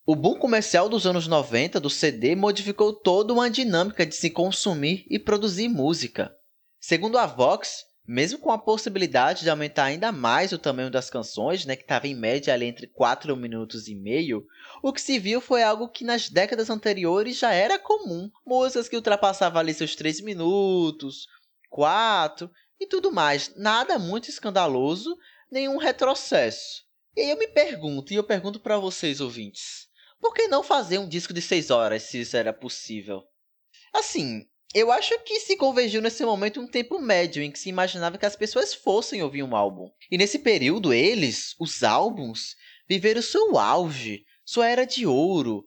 O 0.04 0.16
boom 0.16 0.34
comercial 0.34 0.88
dos 0.88 1.06
anos 1.06 1.28
90 1.28 1.78
do 1.78 1.88
CD 1.88 2.34
modificou 2.34 2.92
toda 2.92 3.32
uma 3.32 3.48
dinâmica 3.48 4.04
de 4.04 4.16
se 4.16 4.30
consumir 4.30 5.06
e 5.08 5.16
produzir 5.16 5.68
música. 5.68 6.34
Segundo 6.80 7.16
a 7.16 7.24
Vox, 7.24 7.84
mesmo 8.04 8.40
com 8.40 8.50
a 8.50 8.58
possibilidade 8.58 9.42
de 9.42 9.50
aumentar 9.50 9.84
ainda 9.84 10.10
mais 10.10 10.50
o 10.50 10.58
tamanho 10.58 10.90
das 10.90 11.08
canções, 11.08 11.64
né, 11.64 11.76
que 11.76 11.82
estava 11.82 12.08
em 12.08 12.16
média 12.16 12.52
ali 12.52 12.66
entre 12.66 12.88
4 12.88 13.36
minutos 13.36 13.86
e 13.86 13.94
meio, 13.94 14.44
o 14.82 14.92
que 14.92 15.00
se 15.00 15.20
viu 15.20 15.40
foi 15.40 15.62
algo 15.62 15.88
que 15.88 16.02
nas 16.02 16.28
décadas 16.28 16.68
anteriores 16.68 17.38
já 17.38 17.52
era 17.52 17.78
comum. 17.78 18.28
Músicas 18.44 18.88
que 18.88 18.96
ultrapassavam 18.96 19.60
ali 19.60 19.72
seus 19.72 19.94
3 19.94 20.20
minutos, 20.22 21.28
4 21.70 22.50
e 22.80 22.88
tudo 22.88 23.12
mais. 23.12 23.52
Nada 23.54 24.00
muito 24.00 24.28
escandaloso, 24.28 25.16
nenhum 25.48 25.76
retrocesso. 25.76 26.82
E 27.14 27.20
aí 27.20 27.30
eu 27.30 27.38
me 27.38 27.46
pergunto, 27.46 28.12
e 28.12 28.16
eu 28.16 28.24
pergunto 28.24 28.58
para 28.58 28.78
vocês 28.78 29.20
ouvintes, 29.20 29.91
por 30.22 30.32
que 30.32 30.46
não 30.46 30.62
fazer 30.62 30.98
um 30.98 31.08
disco 31.08 31.34
de 31.34 31.42
6 31.42 31.70
horas, 31.70 32.04
se 32.04 32.20
isso 32.20 32.36
era 32.36 32.52
possível? 32.52 33.24
Assim, 33.92 34.46
eu 34.72 34.92
acho 34.92 35.18
que 35.24 35.40
se 35.40 35.56
convergiu 35.56 36.00
nesse 36.00 36.24
momento 36.24 36.60
um 36.60 36.66
tempo 36.66 37.00
médio 37.00 37.42
em 37.42 37.50
que 37.50 37.58
se 37.58 37.68
imaginava 37.68 38.16
que 38.16 38.24
as 38.24 38.36
pessoas 38.36 38.72
fossem 38.72 39.20
ouvir 39.20 39.42
um 39.42 39.56
álbum. 39.56 39.90
E 40.10 40.16
nesse 40.16 40.38
período, 40.38 40.94
eles, 40.94 41.56
os 41.58 41.82
álbuns, 41.82 42.54
viveram 42.88 43.20
seu 43.20 43.58
auge, 43.58 44.24
sua 44.44 44.68
era 44.68 44.86
de 44.86 45.04
ouro. 45.04 45.66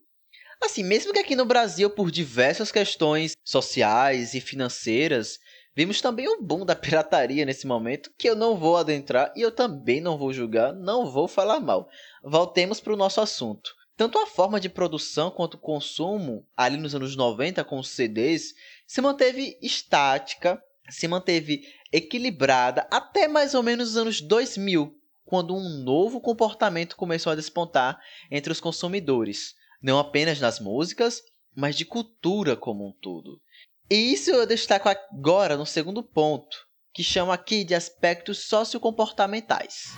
Assim, 0.64 0.84
mesmo 0.84 1.12
que 1.12 1.20
aqui 1.20 1.36
no 1.36 1.46
Brasil, 1.46 1.90
por 1.90 2.10
diversas 2.10 2.72
questões 2.72 3.34
sociais 3.44 4.34
e 4.34 4.40
financeiras, 4.40 5.38
vimos 5.76 6.00
também 6.00 6.30
o 6.30 6.42
boom 6.42 6.66
da 6.66 6.78
pirataria 6.78 7.46
nesse 7.46 7.68
momento, 7.68 8.10
que 8.18 8.30
eu 8.30 8.38
não 8.38 8.56
vou 8.56 8.78
adentrar 8.78 9.34
e 9.36 9.42
eu 9.42 9.52
também 9.52 10.00
não 10.00 10.18
vou 10.18 10.32
julgar, 10.32 10.74
não 10.74 11.12
vou 11.12 11.28
falar 11.28 11.60
mal. 11.60 11.90
Voltemos 12.24 12.80
para 12.80 12.94
o 12.94 12.98
nosso 12.98 13.20
assunto. 13.20 13.70
Tanto 13.98 14.20
a 14.20 14.28
forma 14.28 14.60
de 14.60 14.68
produção 14.68 15.32
quanto 15.32 15.54
o 15.54 15.60
consumo, 15.60 16.46
ali 16.56 16.75
nos 16.75 16.94
anos 16.94 17.16
90 17.16 17.64
com 17.64 17.80
os 17.80 17.90
CDs, 17.90 18.54
se 18.86 19.02
manteve 19.02 19.58
estática, 19.62 20.62
se 20.90 21.08
manteve 21.08 21.62
equilibrada 21.92 22.86
até 22.92 23.28
mais 23.28 23.54
ou 23.54 23.64
menos 23.64 23.92
os 23.92 23.98
anos 23.98 24.20
2000, 24.20 24.94
quando 25.24 25.56
um 25.56 25.84
novo 25.84 26.20
comportamento 26.20 26.98
começou 26.98 27.32
a 27.32 27.36
despontar 27.36 27.98
entre 28.30 28.52
os 28.52 28.60
consumidores, 28.60 29.56
não 29.82 29.98
apenas 29.98 30.42
nas 30.42 30.60
músicas, 30.60 31.22
mas 31.56 31.75
de 31.78 31.86
cultura 31.86 32.58
como 32.58 32.86
um 32.86 32.92
todo. 32.92 33.40
E 33.90 33.96
isso 33.96 34.30
eu 34.30 34.46
destaco 34.46 34.90
agora 34.90 35.56
no 35.56 35.66
segundo 35.66 36.04
ponto, 36.04 36.58
que 36.94 37.02
chama 37.02 37.34
aqui 37.34 37.64
de 37.64 37.74
aspectos 37.74 38.40
sociocomportamentais. 38.40 39.94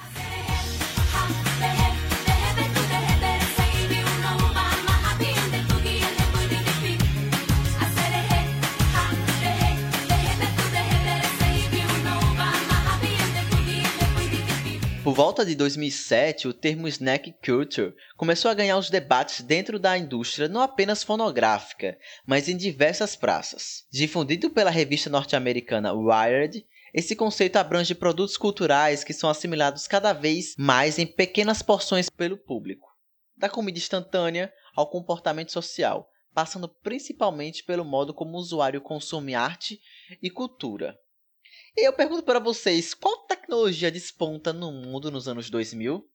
Volta 15.18 15.44
de 15.44 15.56
2007, 15.56 16.48
o 16.48 16.54
termo 16.54 16.88
snack 16.88 17.34
culture 17.44 17.96
começou 18.16 18.52
a 18.52 18.54
ganhar 18.54 18.78
os 18.78 18.92
debates 18.92 19.42
dentro 19.42 19.80
da 19.80 19.98
indústria 19.98 20.48
não 20.48 20.62
apenas 20.62 21.04
fonográfica, 21.04 21.98
mas 22.24 22.48
em 22.48 22.56
diversas 22.56 23.16
praças. 23.16 23.84
Difundido 23.92 24.48
pela 24.52 24.70
revista 24.70 25.10
norte-americana 25.10 25.92
Wired, 25.92 26.64
esse 26.94 27.16
conceito 27.16 27.56
abrange 27.56 27.96
produtos 27.96 28.38
culturais 28.38 29.04
que 29.04 29.12
são 29.12 29.28
assimilados 29.28 29.88
cada 29.88 30.14
vez 30.14 30.54
mais 30.56 31.00
em 31.00 31.08
pequenas 31.08 31.64
porções 31.64 32.12
pelo 32.12 32.38
público, 32.38 32.88
da 33.36 33.50
comida 33.50 33.80
instantânea 33.80 34.54
ao 34.76 34.88
comportamento 34.88 35.52
social, 35.52 36.12
passando 36.32 36.70
principalmente 36.70 37.64
pelo 37.64 37.84
modo 37.84 38.14
como 38.14 38.38
o 38.38 38.40
usuário 38.40 38.82
consome 38.82 39.34
arte 39.34 39.80
e 40.22 40.30
cultura. 40.30 40.96
E 41.78 41.88
eu 41.88 41.94
pergunto 41.94 42.24
para 42.24 42.40
vocês, 42.40 42.96
qual 42.96 43.18
tecnologia 43.28 43.92
desponta 43.92 44.52
no 44.52 44.72
mundo 44.72 45.12
nos 45.12 45.28
anos 45.28 45.48
2000? 45.48 46.10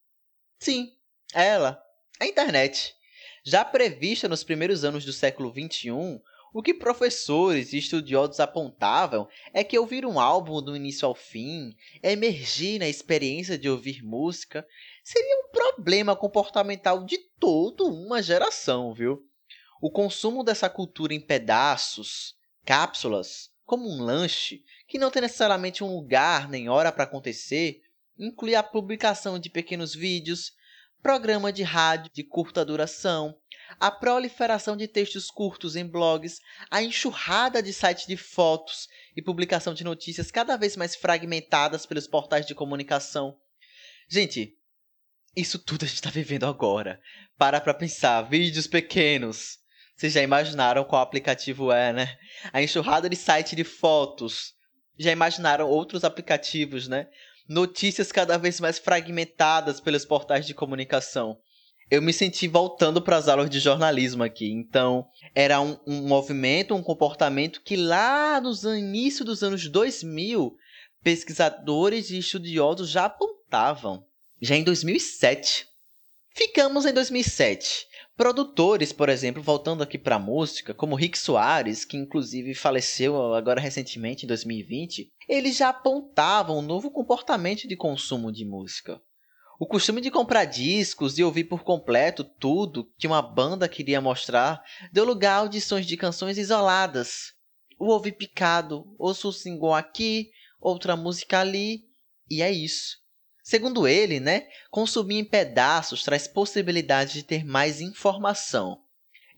Sim, 0.59 0.93
é 1.33 1.47
ela, 1.47 1.81
a 2.19 2.27
internet. 2.27 2.93
Já 3.45 3.65
prevista 3.65 4.29
nos 4.29 4.43
primeiros 4.43 4.83
anos 4.85 5.05
do 5.05 5.13
século 5.13 5.53
XXI, 5.53 6.21
o 6.53 6.61
que 6.61 6.75
professores 6.75 7.73
e 7.73 7.79
estudiosos 7.79 8.41
apontavam 8.41 9.29
é 9.55 9.63
que 9.63 9.79
ouvir 9.79 10.05
um 10.05 10.19
álbum 10.19 10.61
do 10.61 10.75
início 10.75 11.07
ao 11.07 11.15
fim, 11.15 11.77
emergir 12.03 12.81
na 12.81 12.89
experiência 12.89 13.57
de 13.57 13.71
ouvir 13.71 14.03
música, 14.03 14.67
seria 15.05 15.45
um 15.47 15.53
problema 15.53 16.17
comportamental 16.17 17.05
de 17.05 17.19
toda 17.39 17.85
uma 17.85 18.21
geração, 18.21 18.93
viu? 18.93 19.25
O 19.81 19.93
consumo 19.93 20.43
dessa 20.43 20.69
cultura 20.69 21.15
em 21.15 21.21
pedaços, 21.21 22.35
cápsulas, 22.65 23.52
como 23.73 23.89
um 23.89 24.03
lanche, 24.03 24.63
que 24.87 24.99
não 24.99 25.11
tem 25.11 25.23
necessariamente 25.23 25.83
um 25.83 25.97
lugar 25.97 26.47
nem 26.47 26.69
hora 26.69 26.93
para 26.93 27.05
acontecer, 27.05 27.81
inclui 28.19 28.55
a 28.55 28.63
publicação 28.63 29.39
de 29.39 29.49
pequenos 29.49 29.95
vídeos, 29.95 30.53
programa 31.03 31.51
de 31.51 31.63
rádio 31.63 32.11
de 32.13 32.23
curta 32.23 32.67
duração, 32.67 33.35
a 33.81 33.91
proliferação 33.91 34.77
de 34.77 34.87
textos 34.87 35.31
curtos 35.31 35.75
em 35.75 35.87
blogs, 35.87 36.39
a 36.71 36.83
enxurrada 36.83 37.63
de 37.63 37.73
sites 37.73 38.07
de 38.07 38.15
fotos 38.15 38.89
e 39.17 39.23
publicação 39.23 39.73
de 39.73 39.85
notícias 39.85 40.31
cada 40.31 40.59
vez 40.59 40.77
mais 40.77 40.95
fragmentadas 40.95 41.87
pelos 41.87 42.07
portais 42.07 42.45
de 42.45 42.55
comunicação. 42.55 43.39
Gente, 44.07 44.55
isso 45.35 45.59
tudo 45.59 45.87
a 45.87 45.89
gente 45.89 45.95
está 45.95 46.11
vivendo 46.11 46.45
agora. 46.45 47.01
Para 47.39 47.59
para 47.59 47.73
pensar, 47.73 48.21
vídeos 48.21 48.67
pequenos. 48.67 49.62
Vocês 50.03 50.15
já 50.15 50.23
imaginaram 50.23 50.83
qual 50.83 51.01
aplicativo 51.01 51.71
é, 51.71 51.93
né? 51.93 52.19
A 52.53 52.61
enxurrada 52.61 53.09
de 53.09 53.15
site 53.15 53.55
de 53.55 53.63
fotos, 53.63 54.53
já 54.99 55.13
imaginaram 55.13 55.69
outros 55.69 56.03
aplicativos, 56.03 56.89
né? 56.89 57.07
Notícias 57.49 58.11
cada 58.11 58.37
vez 58.37 58.59
mais 58.59 58.81
fragmentadas 58.81 59.81
pelos 59.81 60.05
portais 60.05 60.45
de 60.45 60.55
comunicação. 60.55 61.39
Eu 61.89 62.03
me 62.03 62.13
senti 62.13 62.49
voltando 62.49 63.01
para 63.01 63.17
as 63.17 63.29
aulas 63.29 63.49
de 63.49 63.61
jornalismo 63.61 64.25
aqui. 64.25 64.51
Então, 64.51 65.07
era 65.37 65.61
um, 65.61 65.79
um 65.87 66.09
movimento, 66.09 66.75
um 66.75 66.83
comportamento 66.83 67.63
que 67.63 67.77
lá 67.77 68.41
nos 68.41 68.65
início 68.65 69.25
dos 69.25 69.45
anos 69.45 69.69
2000, 69.69 70.53
pesquisadores 71.01 72.11
e 72.11 72.19
estudiosos 72.19 72.91
já 72.91 73.05
apontavam. 73.05 74.05
Já 74.41 74.57
em 74.57 74.65
2007. 74.65 75.69
Ficamos 76.35 76.87
em 76.87 76.93
2007. 76.93 77.92
Produtores, 78.15 78.93
por 78.93 79.09
exemplo, 79.09 79.43
voltando 79.43 79.83
aqui 79.83 79.97
para 79.97 80.19
música, 80.19 80.75
como 80.75 80.95
Rick 80.95 81.19
Soares, 81.19 81.85
que 81.85 81.97
inclusive 81.97 82.55
faleceu 82.55 83.35
agora 83.35 83.61
recentemente 83.61 84.25
em 84.25 84.29
2020, 84.29 85.11
eles 85.27 85.57
já 85.57 85.71
apontavam 85.71 86.59
um 86.59 86.63
novo 86.63 86.91
comportamento 86.91 87.67
de 87.67 87.75
consumo 87.75 88.31
de 88.31 88.45
música. 88.45 89.01
O 89.59 89.67
costume 89.67 90.01
de 90.01 90.11
comprar 90.11 90.45
discos 90.45 91.19
e 91.19 91.25
ouvir 91.25 91.45
por 91.45 91.63
completo 91.63 92.23
tudo 92.25 92.93
que 92.99 93.07
uma 93.07 93.23
banda 93.23 93.69
queria 93.69 94.01
mostrar 94.01 94.63
deu 94.93 95.05
lugar 95.05 95.35
a 95.35 95.39
audições 95.39 95.87
de 95.87 95.97
canções 95.97 96.37
isoladas. 96.37 97.33
O 97.79 97.87
ouvir 97.87 98.13
picado, 98.13 98.85
ouço 98.99 99.29
um 99.29 99.33
single 99.33 99.73
aqui, 99.73 100.31
outra 100.61 100.97
música 100.97 101.41
ali, 101.41 101.85
e 102.29 102.43
é 102.43 102.51
isso. 102.51 103.02
Segundo 103.43 103.89
ele, 103.89 104.21
né, 104.21 104.47
consumir 104.71 105.19
em 105.19 105.25
pedaços 105.25 106.05
traz 106.05 106.29
possibilidade 106.29 107.15
de 107.15 107.23
ter 107.25 107.45
mais 107.45 107.81
informação. 107.81 108.79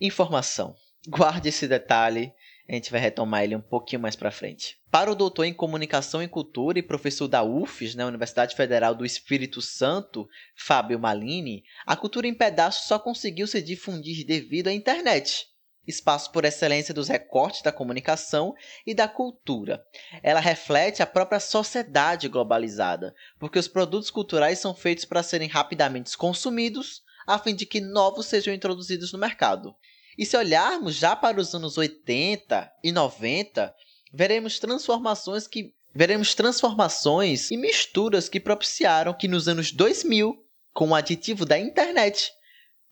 Informação. 0.01 0.75
Guarde 1.09 1.49
esse 1.49 1.67
detalhe, 1.67 2.33
a 2.69 2.75
gente 2.75 2.91
vai 2.91 3.01
retomar 3.01 3.45
ele 3.45 3.57
um 3.57 3.61
pouquinho 3.61 4.03
mais 4.03 4.15
para 4.15 4.31
frente. 4.31 4.79
Para 4.91 5.11
o 5.11 5.15
doutor 5.15 5.45
em 5.45 5.55
Comunicação 5.55 6.23
e 6.23 6.29
Cultura 6.29 6.79
e 6.79 6.83
professor 6.83 7.29
da 7.29 7.43
UFES, 7.43 7.95
né, 7.95 8.05
Universidade 8.05 8.55
Federal 8.55 8.95
do 8.95 9.05
Espírito 9.05 9.63
Santo, 9.63 10.29
Fábio 10.55 10.99
Malini, 10.99 11.65
a 11.87 11.97
cultura 11.97 12.27
em 12.27 12.35
pedaços 12.35 12.87
só 12.87 12.99
conseguiu 12.99 13.47
se 13.47 13.63
difundir 13.63 14.27
devido 14.27 14.69
à 14.69 14.73
internet 14.73 15.47
espaço 15.87 16.31
por 16.33 16.45
excelência 16.45 16.95
dos 16.95 17.09
recortes 17.09 17.63
da 17.63 17.73
comunicação 17.73 18.55
e 18.87 18.95
da 18.95 19.07
cultura. 19.07 19.85
Ela 20.23 20.41
reflete 20.41 21.03
a 21.03 21.07
própria 21.07 21.41
sociedade 21.41 22.29
globalizada, 22.29 23.15
porque 23.39 23.59
os 23.59 23.69
produtos 23.69 24.11
culturais 24.11 24.59
são 24.59 24.75
feitos 24.75 25.05
para 25.05 25.23
serem 25.23 25.49
rapidamente 25.49 26.17
consumidos, 26.17 27.03
a 27.27 27.39
fim 27.39 27.55
de 27.55 27.67
que 27.67 27.81
novos 27.81 28.27
sejam 28.27 28.53
introduzidos 28.53 29.13
no 29.13 29.19
mercado. 29.19 29.75
E 30.17 30.25
se 30.25 30.37
olharmos 30.37 30.95
já 30.95 31.17
para 31.17 31.41
os 31.41 31.55
anos 31.55 31.77
80 31.77 32.73
e 32.83 32.93
90, 32.93 33.75
veremos 34.13 34.59
transformações 34.59 35.47
que 35.47 35.75
veremos 35.95 36.35
transformações 36.35 37.51
e 37.51 37.57
misturas 37.57 38.29
que 38.29 38.41
propiciaram 38.41 39.15
que 39.15 39.29
nos 39.29 39.47
anos 39.47 39.71
2000, 39.71 40.45
com 40.73 40.89
o 40.89 40.95
aditivo 40.95 41.45
da 41.45 41.57
internet, 41.57 42.33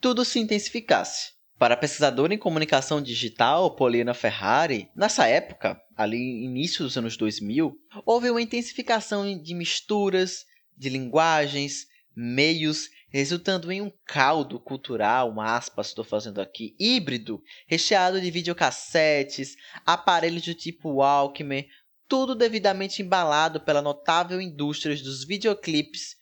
tudo 0.01 0.25
se 0.25 0.39
intensificasse. 0.39 1.33
Para 1.63 1.75
a 1.75 1.77
pesquisadora 1.77 2.35
em 2.35 2.39
comunicação 2.39 3.01
digital 3.01 3.71
Paulina 3.77 4.13
Ferrari, 4.13 4.91
nessa 4.97 5.29
época, 5.29 5.81
ali 5.97 6.45
início 6.45 6.83
dos 6.83 6.97
anos 6.97 7.17
2000, 7.17 7.79
houve 8.05 8.29
uma 8.31 8.43
intensificação 8.43 9.41
de 9.41 9.55
misturas, 9.55 10.45
de 10.77 10.89
linguagens, 10.89 11.87
meios, 12.17 12.91
resultando 13.11 13.71
em 13.71 13.81
um 13.81 13.93
caldo 14.05 14.59
cultural, 14.59 15.31
uma 15.31 15.55
aspas 15.55 15.87
estou 15.87 16.05
fazendo 16.05 16.41
aqui, 16.41 16.75
híbrido, 16.81 17.41
recheado 17.69 18.21
de 18.21 18.29
videocassetes, 18.29 19.55
aparelhos 19.87 20.43
do 20.43 20.55
tipo 20.55 20.95
Walkman, 20.95 21.65
tudo 22.09 22.35
devidamente 22.35 23.03
embalado 23.03 23.61
pela 23.61 23.81
notável 23.81 24.41
indústria 24.41 24.97
dos 24.97 25.25
videoclipes 25.25 26.17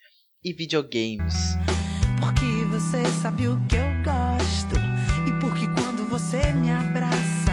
e 0.45 0.53
videogames. 0.53 1.35
Porque 2.21 2.45
você 2.67 3.03
sabe 3.23 3.49
o 3.49 3.59
que 3.67 3.80
você 6.31 6.53
me 6.53 6.71
abraça, 6.71 7.53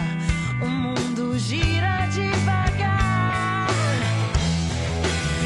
o 0.62 0.68
mundo 0.68 1.36
gira 1.36 2.06
devagar. 2.06 3.66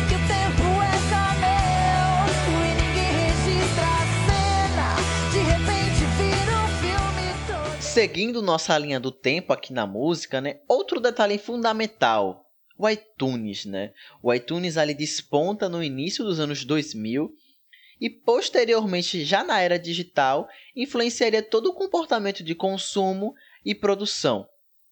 Que 0.06 0.14
o 0.14 0.18
tempo 0.28 0.68
é 0.82 0.92
camelo 1.08 2.28
e 2.60 2.74
ninguém 2.74 3.10
registra 3.24 3.88
a 3.88 4.04
cena. 4.26 4.88
De 5.32 5.38
repente 5.48 6.04
vira 6.18 6.56
um 6.58 6.68
filme 6.82 7.26
todo. 7.46 7.80
Seguindo 7.80 8.42
nossa 8.42 8.76
linha 8.76 9.00
do 9.00 9.10
tempo 9.10 9.54
aqui 9.54 9.72
na 9.72 9.86
música, 9.86 10.38
né? 10.38 10.56
Outro 10.68 11.00
detalhe 11.00 11.38
fundamental 11.38 12.42
o 12.82 12.88
iTunes, 12.88 13.64
né? 13.64 13.92
O 14.20 14.34
iTunes 14.34 14.76
ali 14.76 14.92
desponta 14.92 15.68
no 15.68 15.82
início 15.82 16.24
dos 16.24 16.40
anos 16.40 16.64
2000 16.64 17.32
e 18.02 18.10
posteriormente, 18.10 19.24
já 19.24 19.44
na 19.44 19.60
era 19.60 19.78
digital, 19.78 20.48
influenciaria 20.74 21.40
todo 21.40 21.68
o 21.68 21.72
comportamento 21.72 22.42
de 22.42 22.52
consumo 22.52 23.32
e 23.64 23.76
produção. 23.76 24.44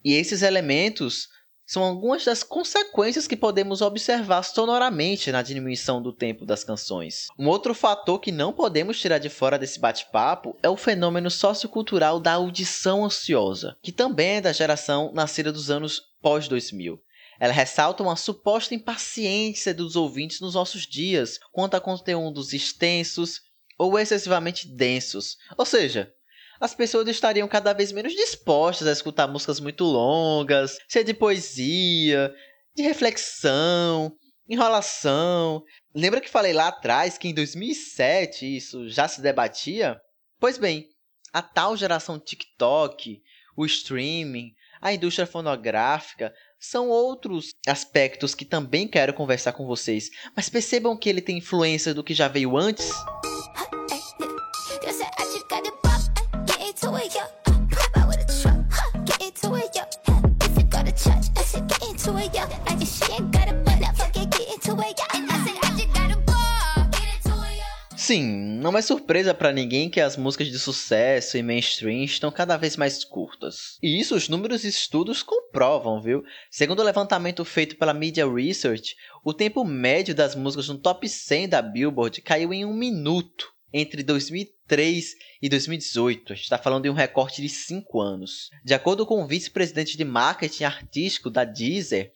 E 0.05 0.15
esses 0.15 0.43
elementos 0.43 1.29
são 1.67 1.83
algumas 1.83 2.25
das 2.25 2.45
consequências 2.45 3.27
que 3.27 3.37
podemos 3.37 3.83
observar 3.83 4.45
sonoramente 4.45 5.33
na 5.33 5.43
diminuição 5.43 6.01
do 6.01 6.13
tempo 6.13 6.47
das 6.47 6.63
canções. 6.63 7.27
Um 7.37 7.49
outro 7.49 7.75
fator 7.75 8.21
que 8.21 8.31
não 8.31 8.53
podemos 8.53 9.01
tirar 9.01 9.19
de 9.19 9.29
fora 9.29 9.59
desse 9.59 9.81
bate-papo 9.81 10.57
é 10.63 10.69
o 10.69 10.77
fenômeno 10.77 11.33
sociocultural 11.33 12.21
da 12.21 12.35
audição 12.35 13.05
ansiosa, 13.05 13.77
que 13.83 13.91
também 13.91 14.37
é 14.37 14.41
da 14.41 14.53
geração 14.53 15.11
nascida 15.13 15.53
dos 15.53 15.69
anos 15.69 16.01
pós-2000. 16.23 16.97
Ela 17.41 17.55
ressalta 17.55 18.03
uma 18.03 18.17
suposta 18.17 18.75
impaciência 18.75 19.73
dos 19.73 19.97
ouvintes 19.97 20.41
nos 20.41 20.55
nossos 20.55 20.87
dias 20.87 21.39
quanto 21.51 21.75
a 21.75 21.81
conteúdos 21.81 22.53
extensos 22.53 23.41
ou 23.79 23.99
excessivamente 23.99 24.69
densos. 24.69 25.39
Ou 25.57 25.65
seja, 25.65 26.13
as 26.61 26.75
pessoas 26.75 27.09
estariam 27.09 27.49
cada 27.49 27.73
vez 27.73 27.93
menos 27.93 28.13
dispostas 28.13 28.87
a 28.87 28.93
escutar 28.93 29.27
músicas 29.27 29.59
muito 29.59 29.85
longas, 29.85 30.77
cheia 30.87 31.03
de 31.03 31.15
poesia, 31.15 32.31
de 32.77 32.83
reflexão, 32.83 34.15
enrolação. 34.47 35.65
Lembra 35.95 36.21
que 36.21 36.29
falei 36.29 36.53
lá 36.53 36.69
atrás 36.69 37.17
que 37.17 37.27
em 37.27 37.33
2007 37.33 38.55
isso 38.55 38.87
já 38.91 39.09
se 39.09 39.23
debatia? 39.23 39.99
Pois 40.39 40.59
bem, 40.59 40.87
a 41.33 41.41
tal 41.41 41.75
geração 41.75 42.21
TikTok, 42.21 43.23
o 43.57 43.65
streaming, 43.65 44.53
a 44.83 44.93
indústria 44.93 45.27
fonográfica 45.27 46.35
são 46.61 46.89
outros 46.89 47.55
aspectos 47.67 48.35
que 48.35 48.45
também 48.45 48.87
quero 48.87 49.15
conversar 49.15 49.53
com 49.53 49.67
vocês, 49.67 50.11
mas 50.37 50.51
percebam 50.51 50.97
que 50.97 51.09
ele 51.09 51.23
tem 51.23 51.39
influência 51.39 51.95
do 51.95 52.05
que 52.05 52.13
já 52.13 52.29
veio 52.29 52.57
antes. 52.57 52.91
Sim, 68.11 68.59
não 68.61 68.77
é 68.77 68.83
surpresa 68.83 69.33
para 69.33 69.53
ninguém 69.53 69.89
que 69.89 70.01
as 70.01 70.17
músicas 70.17 70.49
de 70.49 70.59
sucesso 70.59 71.39
e 71.39 71.45
mainstream 71.45 72.03
estão 72.03 72.29
cada 72.33 72.57
vez 72.57 72.77
mais 72.77 73.05
curtas. 73.05 73.79
E 73.81 74.01
isso 74.01 74.17
os 74.17 74.29
números 74.29 74.65
e 74.65 74.69
estudos 74.69 75.23
comprovam, 75.23 76.03
viu? 76.03 76.25
Segundo 76.51 76.81
o 76.81 76.83
levantamento 76.83 77.45
feito 77.45 77.77
pela 77.77 77.95
Media 77.95 78.29
Research, 78.29 78.97
o 79.25 79.33
tempo 79.33 79.65
médio 79.65 80.13
das 80.13 80.35
músicas 80.35 80.69
no 80.69 80.79
top 80.79 81.09
100 81.09 81.51
da 81.51 81.63
Billboard 81.63 82.21
caiu 82.21 82.53
em 82.53 82.65
um 82.65 82.75
minuto 82.75 83.47
entre 83.73 84.03
2003 84.03 85.15
e 85.41 85.49
2018. 85.49 86.33
A 86.33 86.35
gente 86.35 86.43
está 86.43 86.59
falando 86.59 86.83
de 86.83 86.91
um 86.91 86.95
recorte 86.95 87.41
de 87.41 87.49
5 87.49 88.01
anos. 88.01 88.51
De 88.65 88.75
acordo 88.75 89.07
com 89.07 89.23
o 89.23 89.27
vice-presidente 89.29 89.97
de 89.97 90.05
marketing 90.05 90.65
artístico 90.65 91.31
da 91.31 91.45
Deezer, 91.45 92.11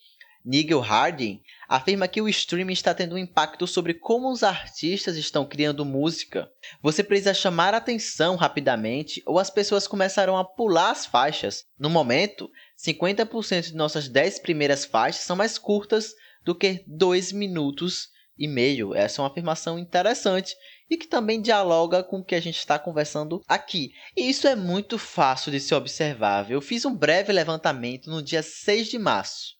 Nigel 0.44 0.80
Harding, 0.80 1.40
afirma 1.66 2.06
que 2.06 2.20
o 2.20 2.28
streaming 2.28 2.74
está 2.74 2.92
tendo 2.92 3.14
um 3.14 3.18
impacto 3.18 3.66
sobre 3.66 3.94
como 3.94 4.30
os 4.30 4.42
artistas 4.42 5.16
estão 5.16 5.46
criando 5.46 5.86
música. 5.86 6.50
Você 6.82 7.02
precisa 7.02 7.32
chamar 7.32 7.72
atenção 7.72 8.36
rapidamente 8.36 9.22
ou 9.24 9.38
as 9.38 9.48
pessoas 9.48 9.88
começarão 9.88 10.36
a 10.36 10.44
pular 10.44 10.90
as 10.90 11.06
faixas. 11.06 11.64
No 11.78 11.88
momento, 11.88 12.50
50% 12.78 13.68
de 13.68 13.74
nossas 13.74 14.06
10 14.06 14.40
primeiras 14.40 14.84
faixas 14.84 15.22
são 15.22 15.34
mais 15.34 15.56
curtas 15.56 16.12
do 16.44 16.54
que 16.54 16.84
2 16.86 17.32
minutos 17.32 18.10
e 18.36 18.46
meio. 18.46 18.94
Essa 18.94 19.20
é 19.20 19.22
uma 19.22 19.30
afirmação 19.30 19.78
interessante 19.78 20.54
e 20.90 20.98
que 20.98 21.06
também 21.06 21.40
dialoga 21.40 22.04
com 22.04 22.18
o 22.18 22.24
que 22.24 22.34
a 22.34 22.40
gente 22.40 22.58
está 22.58 22.78
conversando 22.78 23.40
aqui. 23.48 23.92
E 24.14 24.28
isso 24.28 24.46
é 24.46 24.54
muito 24.54 24.98
fácil 24.98 25.50
de 25.50 25.58
se 25.58 25.74
observar. 25.74 26.50
Eu 26.50 26.60
fiz 26.60 26.84
um 26.84 26.94
breve 26.94 27.32
levantamento 27.32 28.10
no 28.10 28.22
dia 28.22 28.42
6 28.42 28.88
de 28.88 28.98
março 28.98 29.54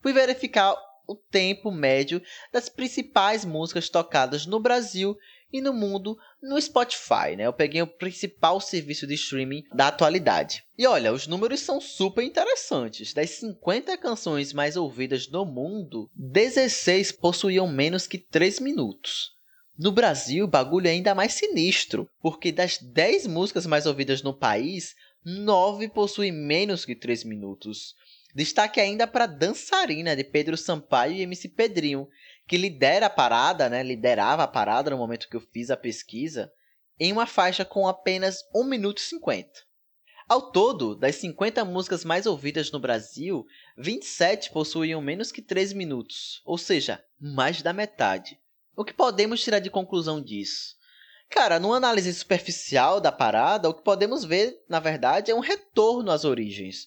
fui 0.00 0.12
verificar 0.12 0.74
o 1.06 1.14
tempo 1.14 1.70
médio 1.70 2.22
das 2.52 2.68
principais 2.68 3.44
músicas 3.44 3.88
tocadas 3.88 4.44
no 4.44 4.60
Brasil 4.60 5.16
e 5.50 5.60
no 5.60 5.72
mundo 5.72 6.18
no 6.42 6.60
Spotify, 6.60 7.34
né? 7.36 7.46
Eu 7.46 7.52
peguei 7.52 7.80
o 7.80 7.86
principal 7.86 8.60
serviço 8.60 9.06
de 9.06 9.14
streaming 9.14 9.64
da 9.74 9.88
atualidade. 9.88 10.62
E 10.76 10.86
olha, 10.86 11.12
os 11.12 11.26
números 11.26 11.60
são 11.60 11.80
super 11.80 12.22
interessantes. 12.22 13.14
Das 13.14 13.30
50 13.30 13.96
canções 13.96 14.52
mais 14.52 14.76
ouvidas 14.76 15.26
no 15.28 15.46
mundo, 15.46 16.10
16 16.14 17.12
possuíam 17.12 17.66
menos 17.66 18.06
que 18.06 18.18
3 18.18 18.60
minutos. 18.60 19.32
No 19.78 19.92
Brasil, 19.92 20.44
o 20.44 20.48
bagulho 20.48 20.88
é 20.88 20.90
ainda 20.90 21.14
mais 21.14 21.34
sinistro, 21.34 22.08
porque 22.20 22.52
das 22.52 22.78
10 22.78 23.26
músicas 23.28 23.64
mais 23.64 23.86
ouvidas 23.86 24.22
no 24.22 24.34
país, 24.34 24.94
9 25.24 25.88
possuem 25.88 26.32
menos 26.32 26.84
que 26.84 26.94
3 26.94 27.24
minutos. 27.24 27.94
Destaque 28.38 28.80
ainda 28.80 29.04
para 29.04 29.26
Dançarina, 29.26 30.14
de 30.14 30.22
Pedro 30.22 30.56
Sampaio 30.56 31.12
e 31.12 31.22
MC 31.22 31.48
Pedrinho, 31.48 32.08
que 32.46 32.56
lidera 32.56 33.06
a 33.06 33.10
parada, 33.10 33.68
né? 33.68 33.82
liderava 33.82 34.44
a 34.44 34.46
parada 34.46 34.90
no 34.90 34.96
momento 34.96 35.28
que 35.28 35.34
eu 35.34 35.40
fiz 35.40 35.72
a 35.72 35.76
pesquisa, 35.76 36.48
em 37.00 37.10
uma 37.10 37.26
faixa 37.26 37.64
com 37.64 37.88
apenas 37.88 38.44
1 38.54 38.62
minuto 38.62 38.98
e 38.98 39.00
50. 39.00 39.50
Ao 40.28 40.52
todo, 40.52 40.94
das 40.94 41.16
50 41.16 41.64
músicas 41.64 42.04
mais 42.04 42.26
ouvidas 42.26 42.70
no 42.70 42.78
Brasil, 42.78 43.44
27 43.76 44.52
possuíam 44.52 45.02
menos 45.02 45.32
que 45.32 45.42
13 45.42 45.74
minutos, 45.74 46.40
ou 46.44 46.56
seja, 46.56 47.04
mais 47.18 47.60
da 47.60 47.72
metade. 47.72 48.38
O 48.76 48.84
que 48.84 48.92
podemos 48.92 49.42
tirar 49.42 49.58
de 49.58 49.68
conclusão 49.68 50.22
disso? 50.22 50.76
Cara, 51.28 51.58
numa 51.58 51.76
análise 51.76 52.14
superficial 52.14 53.00
da 53.00 53.10
parada, 53.10 53.68
o 53.68 53.74
que 53.74 53.82
podemos 53.82 54.24
ver, 54.24 54.64
na 54.68 54.78
verdade, 54.78 55.32
é 55.32 55.34
um 55.34 55.40
retorno 55.40 56.12
às 56.12 56.24
origens. 56.24 56.86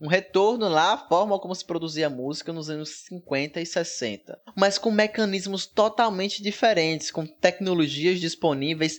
Um 0.00 0.06
retorno 0.06 0.68
lá 0.68 0.92
à 0.92 0.98
forma 0.98 1.38
como 1.40 1.54
se 1.54 1.64
produzia 1.64 2.08
música 2.08 2.52
nos 2.52 2.70
anos 2.70 3.04
50 3.08 3.60
e 3.60 3.66
60, 3.66 4.40
mas 4.56 4.78
com 4.78 4.92
mecanismos 4.92 5.66
totalmente 5.66 6.40
diferentes, 6.40 7.10
com 7.10 7.26
tecnologias 7.26 8.20
disponíveis 8.20 8.96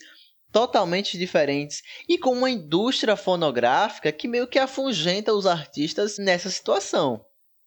totalmente 0.52 1.18
diferentes 1.18 1.82
e 2.08 2.18
com 2.18 2.32
uma 2.32 2.50
indústria 2.50 3.16
fonográfica 3.16 4.12
que 4.12 4.28
meio 4.28 4.48
que 4.48 4.60
afugenta 4.60 5.34
os 5.34 5.46
artistas 5.46 6.18
nessa 6.18 6.50
situação. 6.50 7.24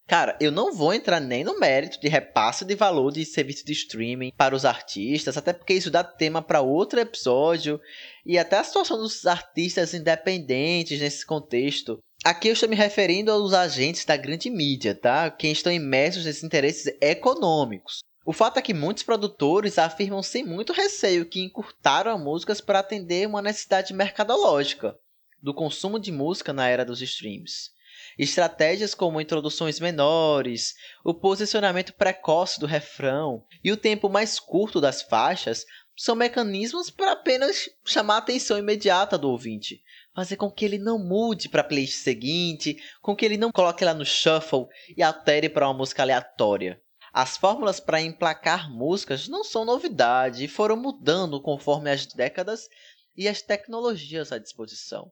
Cara, 0.07 0.37
eu 0.41 0.51
não 0.51 0.75
vou 0.75 0.93
entrar 0.93 1.21
nem 1.21 1.45
no 1.45 1.59
mérito 1.59 1.99
de 2.01 2.09
repasse 2.09 2.65
de 2.65 2.75
valor 2.75 3.13
de 3.13 3.25
serviço 3.25 3.65
de 3.65 3.73
streaming 3.73 4.33
para 4.37 4.55
os 4.55 4.65
artistas, 4.65 5.37
até 5.37 5.53
porque 5.53 5.73
isso 5.73 5.91
dá 5.91 6.03
tema 6.05 6.43
para 6.43 6.61
outro 6.61 7.01
episódio, 7.01 7.81
e 8.27 8.37
até 8.37 8.59
a 8.59 8.65
situação 8.65 8.99
dos 8.99 9.25
artistas 9.25 9.95
independentes 9.95 11.01
nesse 11.01 11.25
contexto. 11.25 11.99
Aqui 12.25 12.47
eu 12.47 12.53
estou 12.53 12.69
me 12.69 12.77
referindo 12.77 13.33
aos 13.33 13.53
agentes 13.53 14.05
da 14.05 14.17
grande 14.17 14.49
mídia, 14.49 14.95
tá? 14.95 15.29
Quem 15.29 15.51
estão 15.51 15.73
imersos 15.73 16.25
nesses 16.25 16.45
interesses 16.45 16.97
econômicos. 17.01 17.99
O 18.25 18.33
fato 18.33 18.59
é 18.59 18.63
que 18.63 18.73
muitos 18.73 19.03
produtores 19.03 19.77
afirmam 19.77 20.23
sem 20.23 20.45
muito 20.45 20.73
receio 20.73 21.27
que 21.27 21.41
encurtaram 21.41 22.17
músicas 22.17 22.61
para 22.61 22.79
atender 22.79 23.27
uma 23.27 23.43
necessidade 23.43 23.93
mercadológica 23.93 24.97
do 25.43 25.53
consumo 25.53 25.99
de 25.99 26.13
música 26.13 26.53
na 26.53 26.69
era 26.69 26.85
dos 26.85 27.03
streams. 27.03 27.71
Estratégias 28.17 28.95
como 28.95 29.21
introduções 29.21 29.81
menores, 29.81 30.75
o 31.05 31.13
posicionamento 31.13 31.93
precoce 31.93 32.61
do 32.61 32.67
refrão 32.67 33.45
e 33.65 33.73
o 33.73 33.77
tempo 33.77 34.09
mais 34.09 34.39
curto 34.39 34.81
das 34.81 35.03
faixas 35.03 35.65
são 35.97 36.15
mecanismos 36.15 36.89
para 36.89 37.13
apenas 37.13 37.69
chamar 37.85 38.15
a 38.15 38.19
atenção 38.19 38.59
imediata 38.59 39.19
do 39.19 39.29
ouvinte, 39.29 39.83
fazer 40.15 40.37
com 40.37 40.51
que 40.51 40.65
ele 40.65 40.79
não 40.79 40.99
mude 40.99 41.49
para 41.49 41.63
a 41.63 41.65
playlist 41.65 42.03
seguinte, 42.03 42.77
com 43.01 43.17
que 43.17 43.25
ele 43.25 43.37
não 43.37 43.51
coloque 43.51 43.83
ela 43.83 43.95
no 43.95 44.05
shuffle 44.05 44.67
e 44.97 45.03
altere 45.03 45.49
para 45.49 45.67
uma 45.67 45.75
música 45.75 46.03
aleatória. 46.03 46.81
As 47.13 47.37
fórmulas 47.37 47.79
para 47.79 48.01
emplacar 48.01 48.71
músicas 48.71 49.29
não 49.29 49.45
são 49.45 49.65
novidade 49.65 50.45
e 50.45 50.49
foram 50.49 50.77
mudando 50.77 51.41
conforme 51.41 51.91
as 51.91 52.07
décadas 52.07 52.69
e 53.17 53.29
as 53.29 53.43
tecnologias 53.43 54.33
à 54.33 54.39
disposição. 54.39 55.11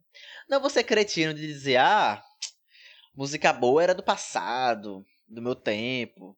Não 0.49 0.61
vou 0.61 0.71
ser 0.71 0.85
cretino 0.85 1.35
de 1.35 1.47
dizer, 1.47 1.77
ah, 1.77 2.23
música 3.15 3.53
boa 3.53 3.83
era 3.83 3.95
do 3.95 4.03
passado, 4.03 5.05
do 5.29 5.43
meu 5.43 5.55
tempo. 5.55 6.37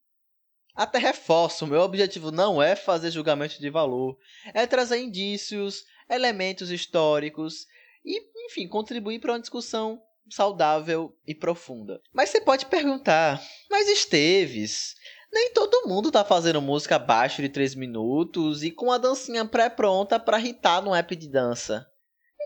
Até 0.74 0.98
reforço, 0.98 1.66
meu 1.66 1.82
objetivo 1.82 2.32
não 2.32 2.60
é 2.60 2.74
fazer 2.74 3.10
julgamento 3.10 3.60
de 3.60 3.70
valor, 3.70 4.18
é 4.54 4.66
trazer 4.66 4.98
indícios, 4.98 5.84
elementos 6.08 6.70
históricos 6.70 7.66
e, 8.04 8.20
enfim, 8.46 8.66
contribuir 8.68 9.20
para 9.20 9.32
uma 9.32 9.40
discussão 9.40 10.00
saudável 10.30 11.16
e 11.26 11.34
profunda. 11.34 12.00
Mas 12.12 12.30
você 12.30 12.40
pode 12.40 12.66
perguntar, 12.66 13.42
mas 13.70 13.88
Esteves, 13.88 14.94
nem 15.32 15.52
todo 15.52 15.88
mundo 15.88 16.10
tá 16.10 16.24
fazendo 16.24 16.60
música 16.60 16.96
abaixo 16.96 17.42
de 17.42 17.48
3 17.48 17.74
minutos 17.74 18.62
e 18.62 18.70
com 18.70 18.92
a 18.92 18.98
dancinha 18.98 19.44
pré-pronta 19.44 20.18
para 20.18 20.38
irritar 20.38 20.82
no 20.82 20.94
app 20.94 21.14
de 21.16 21.28
dança. 21.28 21.86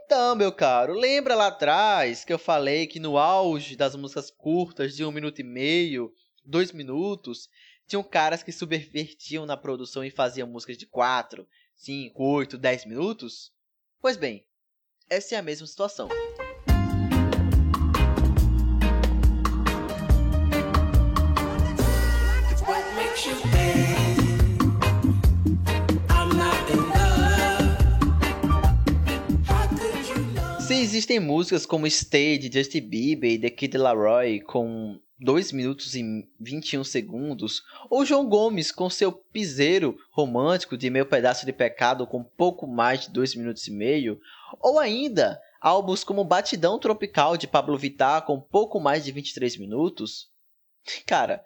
Então, 0.05 0.37
meu 0.37 0.53
caro, 0.53 0.95
lembra 0.95 1.35
lá 1.35 1.49
atrás 1.49 2.25
que 2.25 2.33
eu 2.33 2.39
falei 2.39 2.87
que 2.87 3.01
no 3.01 3.19
auge 3.19 3.75
das 3.75 3.97
músicas 3.97 4.31
curtas 4.31 4.95
de 4.95 5.05
um 5.05 5.11
minuto 5.11 5.41
e 5.41 5.45
meio, 5.45 6.13
dois 6.45 6.71
minutos, 6.71 7.49
tinham 7.89 8.05
caras 8.05 8.43
que 8.43 8.53
subvertiam 8.53 9.45
na 9.47 9.57
produção 9.57 10.05
e 10.05 10.11
faziam 10.11 10.47
músicas 10.47 10.79
de 10.79 10.87
4, 10.87 11.47
5, 11.75 12.23
8, 12.23 12.57
10 12.57 12.85
minutos? 12.85 13.53
Pois 14.01 14.17
bem, 14.17 14.47
essa 15.09 15.35
é 15.35 15.39
a 15.39 15.43
mesma 15.43 15.67
situação. 15.67 16.09
Se 30.61 30.75
existem 30.75 31.21
músicas 31.21 31.65
como 31.65 31.89
Stay 31.89 32.39
de 32.39 32.53
Justin 32.53 32.81
Bieber 32.81 33.31
e 33.31 33.39
The 33.39 33.51
Kid 33.51 33.79
Laroi 33.79 34.41
com 34.41 34.99
2 35.19 35.53
minutos 35.53 35.95
e 35.95 36.29
21 36.39 36.85
segundos, 36.85 37.63
ou 37.89 38.05
João 38.05 38.29
Gomes 38.29 38.71
com 38.71 38.91
seu 38.91 39.11
piseiro 39.11 39.97
romântico 40.11 40.77
de 40.77 40.91
Meu 40.91 41.07
Pedaço 41.07 41.47
de 41.47 41.53
Pecado 41.53 42.07
com 42.07 42.23
pouco 42.23 42.67
mais 42.67 43.03
de 43.03 43.11
2 43.11 43.35
minutos 43.37 43.67
e 43.67 43.71
meio, 43.71 44.21
ou 44.61 44.79
ainda 44.79 45.41
álbuns 45.61 46.05
como 46.05 46.25
Batidão 46.25 46.79
Tropical 46.79 47.37
de 47.37 47.47
Pablo 47.47 47.77
Vittar 47.77 48.23
com 48.23 48.41
pouco 48.41 48.79
mais 48.81 49.05
de 49.05 49.13
23 49.13 49.57
minutos. 49.57 50.29
Cara, 51.07 51.45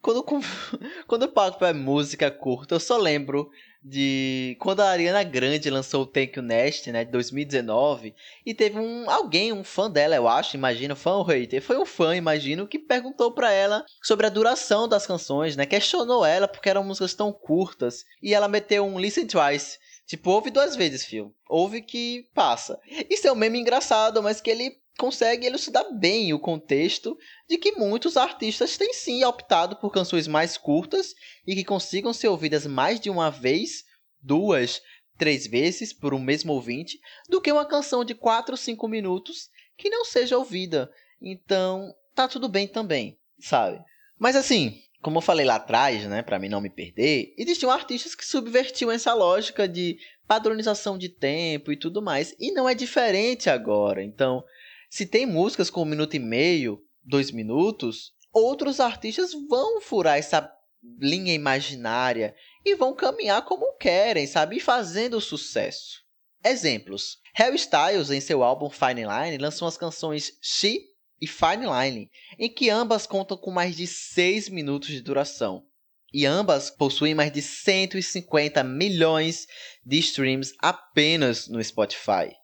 quando, 0.00 0.24
quando 1.06 1.22
o 1.24 1.32
papo 1.32 1.64
é 1.64 1.72
música 1.72 2.30
curta, 2.30 2.74
eu 2.74 2.80
só 2.80 2.96
lembro 2.96 3.50
de 3.82 4.56
quando 4.60 4.80
a 4.80 4.90
Ariana 4.90 5.22
Grande 5.22 5.70
lançou 5.70 6.02
o 6.02 6.06
Take 6.06 6.38
You 6.38 6.42
Nest, 6.42 6.90
né, 6.90 7.04
de 7.04 7.12
2019, 7.12 8.14
e 8.44 8.52
teve 8.52 8.78
um 8.78 9.08
alguém, 9.08 9.52
um 9.52 9.62
fã 9.62 9.90
dela, 9.90 10.16
eu 10.16 10.28
acho, 10.28 10.56
imagino, 10.56 10.96
fã 10.96 11.12
ou 11.12 11.22
hater, 11.22 11.62
foi 11.62 11.78
um 11.78 11.86
fã, 11.86 12.16
imagino, 12.16 12.66
que 12.66 12.78
perguntou 12.78 13.30
para 13.32 13.52
ela 13.52 13.84
sobre 14.02 14.26
a 14.26 14.30
duração 14.30 14.88
das 14.88 15.06
canções, 15.06 15.56
né, 15.56 15.64
questionou 15.64 16.26
ela 16.26 16.48
porque 16.48 16.68
eram 16.68 16.84
músicas 16.84 17.14
tão 17.14 17.32
curtas, 17.32 18.04
e 18.22 18.34
ela 18.34 18.48
meteu 18.48 18.84
um 18.84 18.98
listen 18.98 19.26
twice, 19.26 19.78
tipo, 20.08 20.30
ouve 20.30 20.50
duas 20.50 20.74
vezes, 20.74 21.04
fio, 21.04 21.32
ouve 21.48 21.82
que 21.82 22.26
passa. 22.34 22.80
Isso 23.10 23.28
é 23.28 23.32
um 23.32 23.36
meme 23.36 23.60
engraçado, 23.60 24.22
mas 24.22 24.40
que 24.40 24.50
ele 24.50 24.80
consegue 24.98 25.46
elucidar 25.46 25.84
bem 25.96 26.32
o 26.32 26.40
contexto 26.40 27.16
de 27.48 27.58
que 27.58 27.72
muitos 27.72 28.16
artistas 28.16 28.76
têm 28.76 28.92
sim 28.94 29.22
optado 29.22 29.76
por 29.76 29.92
canções 29.92 30.26
mais 30.26 30.56
curtas 30.56 31.14
e 31.46 31.54
que 31.54 31.62
consigam 31.62 32.12
ser 32.12 32.28
ouvidas 32.28 32.66
mais 32.66 32.98
de 32.98 33.10
uma 33.10 33.30
vez, 33.30 33.84
duas, 34.20 34.82
três 35.18 35.46
vezes 35.46 35.92
por 35.92 36.14
um 36.14 36.18
mesmo 36.18 36.54
ouvinte, 36.54 36.98
do 37.28 37.40
que 37.40 37.52
uma 37.52 37.66
canção 37.66 38.02
de 38.02 38.14
4 38.14 38.54
ou 38.54 38.56
5 38.56 38.88
minutos 38.88 39.50
que 39.76 39.90
não 39.90 40.06
seja 40.06 40.38
ouvida. 40.38 40.90
Então, 41.20 41.94
tá 42.14 42.26
tudo 42.26 42.48
bem 42.48 42.66
também, 42.66 43.18
sabe? 43.38 43.78
Mas 44.18 44.34
assim, 44.34 44.82
como 45.00 45.18
eu 45.18 45.22
falei 45.22 45.46
lá 45.46 45.56
atrás, 45.56 46.04
né, 46.06 46.22
para 46.22 46.38
mim 46.38 46.48
não 46.48 46.60
me 46.60 46.70
perder, 46.70 47.34
existiam 47.38 47.70
artistas 47.70 48.14
que 48.14 48.26
subvertiam 48.26 48.90
essa 48.90 49.14
lógica 49.14 49.68
de 49.68 49.98
padronização 50.26 50.98
de 50.98 51.08
tempo 51.08 51.72
e 51.72 51.76
tudo 51.76 52.02
mais, 52.02 52.34
e 52.38 52.52
não 52.52 52.68
é 52.68 52.74
diferente 52.74 53.48
agora. 53.48 54.02
Então, 54.02 54.44
se 54.90 55.06
tem 55.06 55.24
músicas 55.24 55.70
com 55.70 55.82
um 55.82 55.86
minuto 55.86 56.14
e 56.14 56.18
meio, 56.18 56.82
dois 57.02 57.30
minutos, 57.30 58.12
outros 58.32 58.80
artistas 58.80 59.32
vão 59.48 59.80
furar 59.80 60.18
essa 60.18 60.52
linha 61.00 61.32
imaginária 61.32 62.34
e 62.64 62.74
vão 62.74 62.94
caminhar 62.94 63.44
como 63.44 63.76
querem, 63.76 64.26
sabe? 64.26 64.60
Fazendo 64.60 65.20
sucesso. 65.20 66.02
Exemplos. 66.44 67.18
Harry 67.34 67.56
Styles, 67.56 68.10
em 68.10 68.20
seu 68.20 68.42
álbum 68.42 68.70
Fine 68.70 69.04
Line, 69.04 69.38
lançou 69.38 69.66
as 69.66 69.76
canções 69.76 70.32
She 70.42 70.80
e 71.20 71.26
Fine 71.26 71.66
Line, 71.66 72.10
em 72.38 72.48
que 72.48 72.70
ambas 72.70 73.06
contam 73.06 73.36
com 73.36 73.50
mais 73.50 73.76
de 73.76 73.86
6 73.86 74.48
minutos 74.48 74.88
de 74.88 75.00
duração. 75.00 75.64
E 76.12 76.24
ambas 76.24 76.70
possuem 76.70 77.14
mais 77.14 77.30
de 77.30 77.42
150 77.42 78.64
milhões 78.64 79.46
de 79.84 79.98
streams 79.98 80.54
apenas 80.58 81.48
no 81.48 81.62
Spotify. 81.62 82.34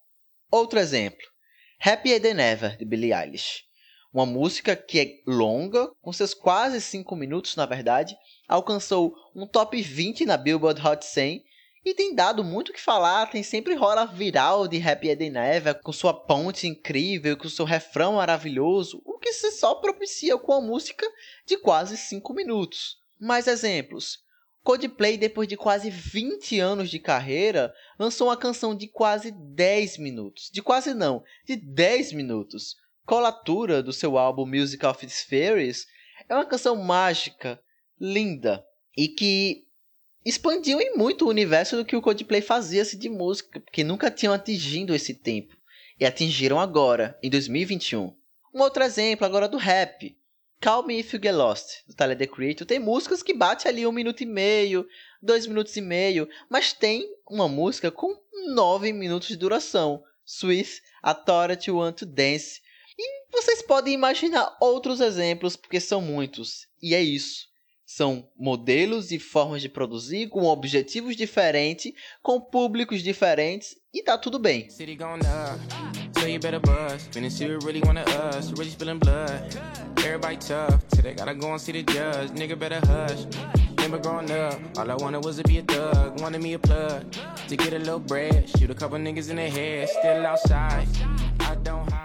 Outro 0.50 0.78
exemplo. 0.78 1.26
Happier 1.80 2.20
Than 2.20 2.40
Ever, 2.40 2.76
de 2.76 2.84
Billie 2.84 3.12
Eilish. 3.12 3.62
Uma 4.12 4.26
música 4.26 4.76
que 4.76 5.00
é 5.00 5.22
longa, 5.26 5.90
com 6.00 6.12
seus 6.12 6.34
quase 6.34 6.80
5 6.80 7.16
minutos 7.16 7.56
na 7.56 7.66
verdade, 7.66 8.14
alcançou 8.46 9.14
um 9.34 9.46
top 9.46 9.80
20 9.80 10.24
na 10.24 10.36
Billboard 10.36 10.86
Hot 10.86 11.04
100 11.04 11.44
e 11.84 11.92
tem 11.92 12.14
dado 12.14 12.42
muito 12.42 12.70
o 12.70 12.72
que 12.72 12.80
falar, 12.80 13.26
tem 13.26 13.42
sempre 13.42 13.74
rola 13.74 14.06
viral 14.06 14.66
de 14.66 14.80
Happy 14.80 15.14
Than 15.14 15.38
Ever, 15.38 15.80
com 15.82 15.92
sua 15.92 16.14
ponte 16.14 16.66
incrível, 16.66 17.36
com 17.36 17.48
seu 17.48 17.64
refrão 17.64 18.14
maravilhoso, 18.14 19.02
o 19.04 19.18
que 19.18 19.32
se 19.32 19.50
só 19.52 19.74
propicia 19.74 20.38
com 20.38 20.52
a 20.52 20.60
música 20.60 21.06
de 21.44 21.58
quase 21.58 21.96
5 21.96 22.32
minutos. 22.32 22.96
Mais 23.20 23.46
exemplos. 23.46 24.24
Coldplay, 24.62 25.18
depois 25.18 25.46
de 25.46 25.58
quase 25.58 25.90
20 25.90 26.58
anos 26.58 26.88
de 26.88 26.98
carreira, 26.98 27.74
lançou 27.98 28.28
uma 28.28 28.36
canção 28.36 28.74
de 28.74 28.88
quase 28.88 29.30
10 29.30 29.98
minutos. 29.98 30.48
De 30.50 30.62
quase 30.62 30.94
não, 30.94 31.22
de 31.46 31.54
10 31.54 32.14
minutos. 32.14 32.76
Colatura 33.04 33.82
do 33.82 33.92
seu 33.92 34.16
álbum 34.16 34.46
Music 34.46 34.84
of 34.86 35.06
Spheres 35.06 35.86
é 36.26 36.34
uma 36.34 36.46
canção 36.46 36.76
mágica, 36.76 37.60
linda 38.00 38.64
e 38.96 39.08
que 39.08 39.66
expandiu 40.24 40.80
em 40.80 40.96
muito 40.96 41.24
o 41.24 41.28
universo 41.28 41.76
do 41.76 41.84
que 41.84 41.94
o 41.94 42.00
Coldplay 42.00 42.40
fazia-se 42.40 42.96
de 42.96 43.08
música, 43.08 43.60
porque 43.60 43.84
nunca 43.84 44.10
tinham 44.10 44.32
atingido 44.32 44.94
esse 44.94 45.14
tempo. 45.14 45.56
E 46.00 46.04
atingiram 46.04 46.58
agora, 46.58 47.18
em 47.22 47.30
2021. 47.30 48.14
Um 48.52 48.60
outro 48.60 48.82
exemplo 48.82 49.26
agora 49.26 49.48
do 49.48 49.56
rap. 49.56 50.16
Call 50.60 50.86
Me 50.86 50.98
If 50.98 51.12
You 51.12 51.20
Get 51.22 51.34
Lost, 51.34 51.86
do 51.86 51.94
Tyler 51.94 52.16
The 52.16 52.26
Creator, 52.26 52.66
tem 52.66 52.78
músicas 52.78 53.22
que 53.22 53.34
bate 53.34 53.68
ali 53.68 53.86
um 53.86 53.92
minuto 53.92 54.22
e 54.22 54.26
meio, 54.26 54.88
dois 55.20 55.46
minutos 55.46 55.76
e 55.76 55.80
meio, 55.80 56.26
mas 56.48 56.72
tem 56.72 57.06
uma 57.28 57.46
música 57.46 57.90
com 57.90 58.16
nove 58.54 58.92
minutos 58.92 59.28
de 59.28 59.36
duração, 59.36 60.02
Swiss, 60.24 60.80
Authority 61.02 61.70
Want 61.70 61.98
to 61.98 62.06
Dance. 62.06 62.62
E 62.98 63.30
vocês 63.30 63.60
podem 63.60 63.92
imaginar 63.92 64.56
outros 64.58 65.00
exemplos, 65.00 65.54
porque 65.54 65.80
são 65.80 66.00
muitos. 66.00 66.66
E 66.80 66.94
é 66.94 67.02
isso. 67.02 67.46
São 67.96 68.28
modelos 68.36 69.12
e 69.12 69.20
formas 69.20 69.62
de 69.62 69.68
produzir 69.68 70.28
com 70.28 70.42
objetivos 70.46 71.14
diferentes, 71.14 71.92
com 72.20 72.40
públicos 72.40 73.04
diferentes, 73.04 73.76
e 73.94 74.02
tá 74.02 74.18
tudo 74.18 74.36
bem. 74.36 74.68
Outside. 90.26 91.33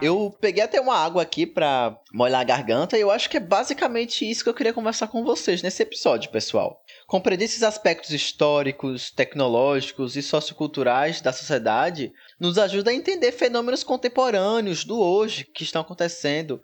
Eu 0.02 0.34
peguei 0.40 0.64
até 0.64 0.80
uma 0.80 0.96
água 0.96 1.22
aqui 1.22 1.46
pra 1.46 2.00
molhar 2.14 2.40
a 2.40 2.46
garganta 2.46 2.98
e 2.98 3.02
eu 3.02 3.12
acho 3.12 3.30
que 3.30 3.36
é 3.36 3.40
basicamente 3.40 4.30
isso 4.30 4.44
que 4.44 4.50
eu 4.50 4.54
queria 4.54 4.74
conversar 4.74 5.08
com 5.08 5.26
vocês 5.26 5.62
nesse 5.62 5.84
episódio, 5.84 6.32
pessoal. 6.32 6.82
Compreender 7.06 7.46
esses 7.46 7.64
aspectos 7.64 8.12
históricos, 8.12 9.12
tecnológicos 9.12 10.16
e 10.16 10.22
socioculturais 10.22 11.20
da 11.20 11.34
sociedade 11.34 12.14
nos 12.40 12.58
ajuda 12.58 12.92
a 12.92 12.94
entender 12.94 13.34
fenômenos 13.34 13.84
contemporâneos 13.84 14.86
do 14.86 14.98
hoje 14.98 15.44
que 15.44 15.64
estão 15.64 15.82
acontecendo 15.82 16.62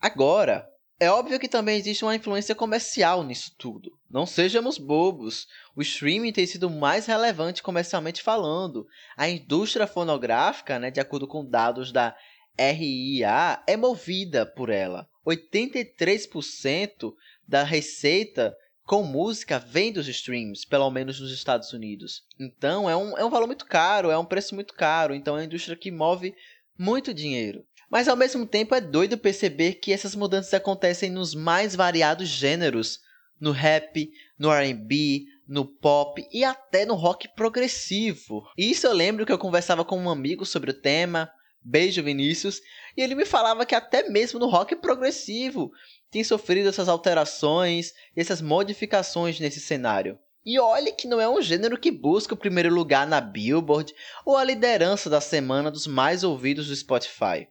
agora, 0.00 0.66
é 1.00 1.10
óbvio 1.10 1.38
que 1.38 1.48
também 1.48 1.78
existe 1.78 2.04
uma 2.04 2.16
influência 2.16 2.54
comercial 2.54 3.22
nisso 3.22 3.54
tudo. 3.56 3.96
Não 4.10 4.26
sejamos 4.26 4.78
bobos. 4.78 5.46
O 5.76 5.82
streaming 5.82 6.32
tem 6.32 6.46
sido 6.46 6.68
mais 6.68 7.06
relevante 7.06 7.62
comercialmente 7.62 8.22
falando. 8.22 8.86
A 9.16 9.28
indústria 9.28 9.86
fonográfica, 9.86 10.78
né, 10.78 10.90
de 10.90 10.98
acordo 10.98 11.28
com 11.28 11.48
dados 11.48 11.92
da 11.92 12.16
RIA, 12.58 13.62
é 13.66 13.76
movida 13.76 14.44
por 14.44 14.70
ela. 14.70 15.08
83% 15.24 17.12
da 17.46 17.62
receita 17.62 18.56
com 18.84 19.04
música 19.04 19.58
vem 19.58 19.92
dos 19.92 20.08
streams, 20.08 20.66
pelo 20.66 20.90
menos 20.90 21.20
nos 21.20 21.30
Estados 21.30 21.72
Unidos. 21.72 22.24
Então 22.40 22.88
é 22.88 22.96
um, 22.96 23.18
é 23.18 23.24
um 23.24 23.30
valor 23.30 23.46
muito 23.46 23.66
caro, 23.66 24.10
é 24.10 24.18
um 24.18 24.24
preço 24.24 24.54
muito 24.54 24.74
caro. 24.74 25.14
Então 25.14 25.36
é 25.36 25.40
uma 25.40 25.44
indústria 25.44 25.76
que 25.76 25.92
move 25.92 26.34
muito 26.76 27.12
dinheiro. 27.14 27.64
Mas 27.90 28.06
ao 28.06 28.16
mesmo 28.16 28.46
tempo 28.46 28.74
é 28.74 28.80
doido 28.80 29.16
perceber 29.16 29.74
que 29.74 29.92
essas 29.92 30.14
mudanças 30.14 30.52
acontecem 30.52 31.10
nos 31.10 31.34
mais 31.34 31.74
variados 31.74 32.28
gêneros, 32.28 33.00
no 33.40 33.50
rap, 33.50 34.10
no 34.38 34.50
R&B, 34.52 35.24
no 35.46 35.64
pop 35.64 36.26
e 36.30 36.44
até 36.44 36.84
no 36.84 36.94
rock 36.94 37.28
progressivo. 37.34 38.42
Isso 38.56 38.86
eu 38.86 38.92
lembro 38.92 39.24
que 39.24 39.32
eu 39.32 39.38
conversava 39.38 39.84
com 39.84 39.98
um 39.98 40.10
amigo 40.10 40.44
sobre 40.44 40.70
o 40.70 40.74
tema, 40.74 41.30
beijo 41.62 42.02
Vinícius, 42.02 42.60
e 42.96 43.00
ele 43.00 43.14
me 43.14 43.24
falava 43.24 43.64
que 43.64 43.74
até 43.74 44.08
mesmo 44.08 44.38
no 44.38 44.48
rock 44.48 44.76
progressivo 44.76 45.70
tem 46.10 46.22
sofrido 46.22 46.68
essas 46.68 46.88
alterações, 46.88 47.92
essas 48.14 48.42
modificações 48.42 49.40
nesse 49.40 49.60
cenário. 49.60 50.18
E 50.44 50.58
olhe 50.58 50.92
que 50.92 51.08
não 51.08 51.20
é 51.20 51.28
um 51.28 51.42
gênero 51.42 51.78
que 51.78 51.90
busca 51.90 52.34
o 52.34 52.38
primeiro 52.38 52.72
lugar 52.74 53.06
na 53.06 53.20
Billboard 53.20 53.94
ou 54.24 54.36
a 54.36 54.44
liderança 54.44 55.08
da 55.08 55.20
semana 55.20 55.70
dos 55.70 55.86
mais 55.86 56.24
ouvidos 56.24 56.68
do 56.68 56.76
Spotify. 56.76 57.48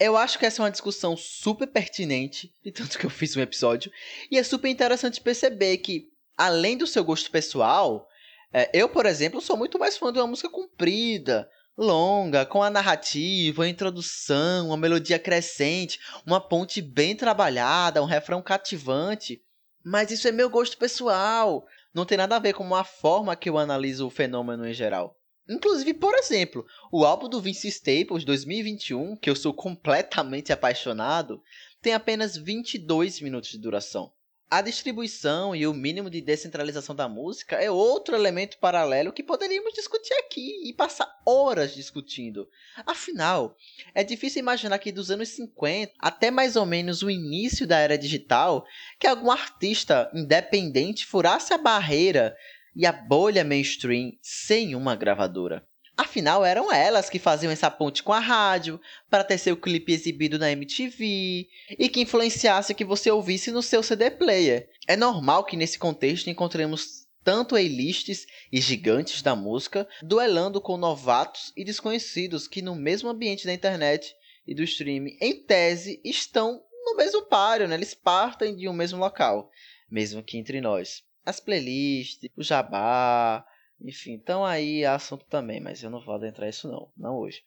Eu 0.00 0.16
acho 0.16 0.38
que 0.38 0.46
essa 0.46 0.62
é 0.62 0.64
uma 0.64 0.70
discussão 0.70 1.16
super 1.16 1.66
pertinente, 1.66 2.52
de 2.64 2.70
tanto 2.70 2.98
que 2.98 3.04
eu 3.04 3.10
fiz 3.10 3.36
um 3.36 3.40
episódio, 3.40 3.90
e 4.30 4.38
é 4.38 4.42
super 4.42 4.68
interessante 4.68 5.20
perceber 5.20 5.78
que, 5.78 6.08
além 6.36 6.76
do 6.76 6.86
seu 6.86 7.02
gosto 7.02 7.30
pessoal, 7.30 8.06
é, 8.52 8.70
eu, 8.72 8.88
por 8.88 9.06
exemplo, 9.06 9.40
sou 9.40 9.56
muito 9.56 9.78
mais 9.78 9.96
fã 9.96 10.12
de 10.12 10.18
uma 10.18 10.26
música 10.26 10.48
comprida, 10.48 11.48
longa, 11.76 12.46
com 12.46 12.62
a 12.62 12.70
narrativa, 12.70 13.64
a 13.64 13.68
introdução, 13.68 14.68
uma 14.68 14.76
melodia 14.76 15.18
crescente, 15.18 15.98
uma 16.24 16.40
ponte 16.40 16.80
bem 16.80 17.16
trabalhada, 17.16 18.02
um 18.02 18.06
refrão 18.06 18.40
cativante. 18.40 19.42
Mas 19.84 20.10
isso 20.10 20.28
é 20.28 20.32
meu 20.32 20.50
gosto 20.50 20.76
pessoal, 20.76 21.64
não 21.92 22.04
tem 22.04 22.18
nada 22.18 22.36
a 22.36 22.40
ver 22.40 22.52
com 22.52 22.74
a 22.74 22.84
forma 22.84 23.36
que 23.36 23.48
eu 23.48 23.58
analiso 23.58 24.06
o 24.06 24.10
fenômeno 24.10 24.66
em 24.66 24.72
geral. 24.72 25.17
Inclusive, 25.48 25.94
por 25.94 26.14
exemplo, 26.14 26.66
o 26.92 27.04
álbum 27.04 27.28
do 27.28 27.40
Vince 27.40 27.68
Staples 27.68 28.24
2021, 28.24 29.16
que 29.16 29.30
eu 29.30 29.36
sou 29.36 29.54
completamente 29.54 30.52
apaixonado, 30.52 31.42
tem 31.80 31.94
apenas 31.94 32.36
22 32.36 33.20
minutos 33.20 33.50
de 33.50 33.58
duração. 33.58 34.12
A 34.50 34.62
distribuição 34.62 35.54
e 35.54 35.66
o 35.66 35.74
mínimo 35.74 36.08
de 36.08 36.22
descentralização 36.22 36.94
da 36.94 37.06
música 37.06 37.56
é 37.56 37.70
outro 37.70 38.14
elemento 38.14 38.56
paralelo 38.58 39.12
que 39.12 39.22
poderíamos 39.22 39.74
discutir 39.74 40.14
aqui 40.14 40.66
e 40.66 40.72
passar 40.72 41.06
horas 41.26 41.74
discutindo. 41.74 42.48
Afinal, 42.86 43.54
é 43.94 44.02
difícil 44.02 44.40
imaginar 44.40 44.78
que 44.78 44.90
dos 44.90 45.10
anos 45.10 45.28
50 45.30 45.92
até 45.98 46.30
mais 46.30 46.56
ou 46.56 46.64
menos 46.64 47.02
o 47.02 47.10
início 47.10 47.66
da 47.66 47.78
era 47.78 47.98
digital, 47.98 48.64
que 48.98 49.06
algum 49.06 49.30
artista 49.30 50.10
independente 50.14 51.04
furasse 51.04 51.52
a 51.52 51.58
barreira 51.58 52.34
e 52.78 52.86
a 52.86 52.92
bolha 52.92 53.42
mainstream 53.42 54.12
sem 54.22 54.76
uma 54.76 54.94
gravadora. 54.94 55.66
Afinal, 55.96 56.44
eram 56.44 56.72
elas 56.72 57.10
que 57.10 57.18
faziam 57.18 57.50
essa 57.50 57.68
ponte 57.68 58.04
com 58.04 58.12
a 58.12 58.20
rádio 58.20 58.80
para 59.10 59.24
ter 59.24 59.36
seu 59.36 59.56
clipe 59.56 59.92
exibido 59.92 60.38
na 60.38 60.52
MTV 60.52 61.48
e 61.76 61.88
que 61.88 62.00
influenciasse 62.00 62.70
o 62.70 62.74
que 62.76 62.84
você 62.84 63.10
ouvisse 63.10 63.50
no 63.50 63.64
seu 63.64 63.82
CD 63.82 64.12
player. 64.12 64.70
É 64.86 64.96
normal 64.96 65.44
que 65.44 65.56
nesse 65.56 65.76
contexto 65.76 66.30
encontremos 66.30 67.08
tanto 67.24 67.56
A-lists 67.56 68.26
e 68.52 68.60
gigantes 68.60 69.22
da 69.22 69.34
música 69.34 69.88
duelando 70.00 70.60
com 70.60 70.76
novatos 70.76 71.52
e 71.56 71.64
desconhecidos 71.64 72.46
que 72.46 72.62
no 72.62 72.76
mesmo 72.76 73.08
ambiente 73.08 73.44
da 73.44 73.52
internet 73.52 74.14
e 74.46 74.54
do 74.54 74.62
streaming, 74.62 75.16
em 75.20 75.44
tese, 75.44 76.00
estão 76.04 76.62
no 76.84 76.94
mesmo 76.94 77.26
páreo, 77.26 77.66
né? 77.66 77.74
eles 77.74 77.92
partem 77.92 78.54
de 78.54 78.68
um 78.68 78.72
mesmo 78.72 79.00
local, 79.00 79.50
mesmo 79.90 80.22
que 80.22 80.38
entre 80.38 80.60
nós 80.60 81.02
as 81.28 81.40
playlists, 81.40 82.30
o 82.36 82.42
jabá, 82.42 83.44
enfim, 83.80 84.12
então 84.12 84.44
aí 84.44 84.82
é 84.82 84.86
assunto 84.86 85.26
também, 85.26 85.60
mas 85.60 85.82
eu 85.82 85.90
não 85.90 86.02
vou 86.02 86.14
adentrar 86.14 86.48
isso 86.48 86.66
não, 86.68 86.90
não 86.96 87.16
hoje. 87.16 87.42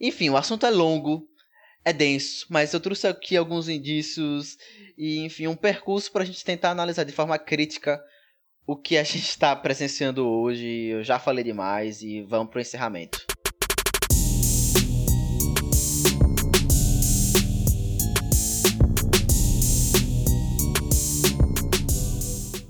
Enfim, 0.00 0.30
o 0.30 0.36
assunto 0.36 0.66
é 0.66 0.70
longo, 0.70 1.28
é 1.84 1.92
denso, 1.92 2.46
mas 2.50 2.72
eu 2.72 2.80
trouxe 2.80 3.06
aqui 3.06 3.36
alguns 3.36 3.68
indícios 3.68 4.58
e, 4.98 5.20
enfim, 5.20 5.46
um 5.46 5.54
percurso 5.54 6.10
para 6.10 6.22
a 6.22 6.26
gente 6.26 6.44
tentar 6.44 6.70
analisar 6.70 7.04
de 7.04 7.12
forma 7.12 7.38
crítica 7.38 8.02
o 8.66 8.76
que 8.76 8.96
a 8.98 9.04
gente 9.04 9.28
está 9.28 9.54
presenciando 9.54 10.26
hoje. 10.26 10.66
Eu 10.66 11.04
já 11.04 11.18
falei 11.18 11.44
demais 11.44 12.02
e 12.02 12.22
vamos 12.22 12.50
para 12.50 12.58
o 12.58 12.60
encerramento. 12.60 13.24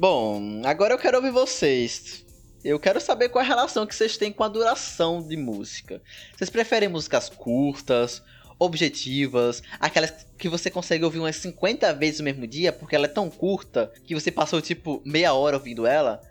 Bom, 0.00 0.62
agora 0.64 0.94
eu 0.94 0.98
quero 0.98 1.18
ouvir 1.18 1.30
vocês. 1.30 2.24
Eu 2.64 2.80
quero 2.80 2.98
saber 2.98 3.28
qual 3.28 3.44
é 3.44 3.44
a 3.44 3.48
relação 3.50 3.86
que 3.86 3.94
vocês 3.94 4.16
têm 4.16 4.32
com 4.32 4.42
a 4.42 4.48
duração 4.48 5.20
de 5.20 5.36
música. 5.36 6.00
Vocês 6.34 6.48
preferem 6.48 6.88
músicas 6.88 7.28
curtas, 7.28 8.22
objetivas, 8.58 9.62
aquelas 9.78 10.26
que 10.38 10.48
você 10.48 10.70
consegue 10.70 11.04
ouvir 11.04 11.18
umas 11.18 11.36
50 11.36 11.92
vezes 11.92 12.20
no 12.20 12.24
mesmo 12.24 12.46
dia 12.46 12.72
porque 12.72 12.96
ela 12.96 13.04
é 13.04 13.10
tão 13.10 13.28
curta 13.28 13.92
que 14.06 14.14
você 14.14 14.30
passou 14.30 14.62
tipo 14.62 15.02
meia 15.04 15.34
hora 15.34 15.58
ouvindo 15.58 15.86
ela? 15.86 16.22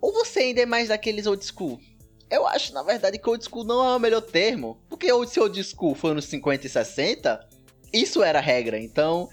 Ou 0.00 0.12
você 0.12 0.38
ainda 0.38 0.60
é 0.60 0.66
mais 0.66 0.86
daqueles 0.86 1.26
old 1.26 1.44
school? 1.44 1.80
Eu 2.30 2.46
acho, 2.46 2.72
na 2.72 2.84
verdade, 2.84 3.18
que 3.18 3.28
old 3.28 3.44
school 3.44 3.64
não 3.64 3.84
é 3.84 3.96
o 3.96 3.98
melhor 3.98 4.20
termo, 4.20 4.80
porque 4.88 5.08
se 5.26 5.40
old 5.40 5.64
school 5.64 5.96
foi 5.96 6.14
nos 6.14 6.26
50 6.26 6.68
e 6.68 6.70
60, 6.70 7.48
isso 7.92 8.22
era 8.22 8.38
a 8.38 8.42
regra. 8.42 8.78
Então, 8.78 9.28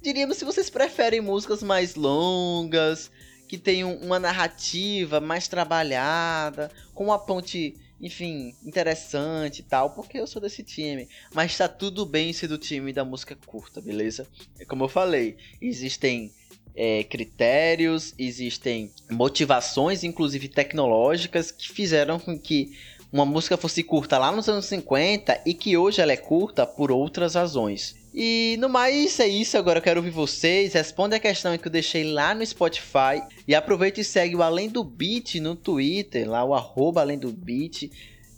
diríamos 0.00 0.38
se 0.38 0.44
vocês 0.46 0.70
preferem 0.70 1.20
músicas 1.20 1.62
mais 1.62 1.96
longas, 1.96 3.10
que 3.46 3.58
tenham 3.58 3.94
uma 3.96 4.18
narrativa 4.18 5.20
mais 5.20 5.48
trabalhada, 5.48 6.70
com 6.94 7.04
uma 7.04 7.18
ponte, 7.18 7.74
enfim, 8.00 8.54
interessante 8.64 9.60
e 9.60 9.62
tal, 9.62 9.90
porque 9.90 10.18
eu 10.18 10.26
sou 10.26 10.40
desse 10.42 10.62
time. 10.62 11.08
Mas 11.32 11.56
tá 11.56 11.68
tudo 11.68 12.04
bem 12.04 12.32
ser 12.32 12.48
do 12.48 12.58
time 12.58 12.92
da 12.92 13.04
música 13.04 13.36
curta, 13.46 13.80
beleza? 13.80 14.26
É 14.58 14.64
como 14.64 14.84
eu 14.84 14.88
falei, 14.88 15.36
existem 15.60 16.32
é, 16.74 17.04
critérios, 17.04 18.14
existem 18.18 18.92
motivações, 19.10 20.04
inclusive 20.04 20.48
tecnológicas, 20.48 21.50
que 21.50 21.70
fizeram 21.70 22.18
com 22.18 22.38
que 22.38 22.76
uma 23.12 23.24
música 23.24 23.56
fosse 23.56 23.82
curta 23.82 24.18
lá 24.18 24.30
nos 24.30 24.48
anos 24.48 24.66
50 24.66 25.42
e 25.46 25.54
que 25.54 25.76
hoje 25.76 26.00
ela 26.00 26.12
é 26.12 26.16
curta 26.16 26.66
por 26.66 26.90
outras 26.92 27.34
razões. 27.34 27.96
E 28.18 28.56
no 28.58 28.70
mais 28.70 29.20
é 29.20 29.28
isso, 29.28 29.58
agora 29.58 29.78
eu 29.78 29.82
quero 29.82 30.00
ouvir 30.00 30.08
vocês. 30.10 30.72
Responde 30.72 31.14
a 31.14 31.20
questão 31.20 31.56
que 31.58 31.68
eu 31.68 31.70
deixei 31.70 32.02
lá 32.02 32.34
no 32.34 32.46
Spotify. 32.46 33.20
E 33.46 33.54
aproveita 33.54 34.00
e 34.00 34.04
segue 34.04 34.34
o 34.34 34.42
Além 34.42 34.70
do 34.70 34.82
Beat 34.82 35.34
no 35.34 35.54
Twitter, 35.54 36.26
lá 36.26 36.42
o 36.42 36.54
arroba 36.54 37.02
Além 37.02 37.18
do 37.18 37.30
Beat. 37.30 37.90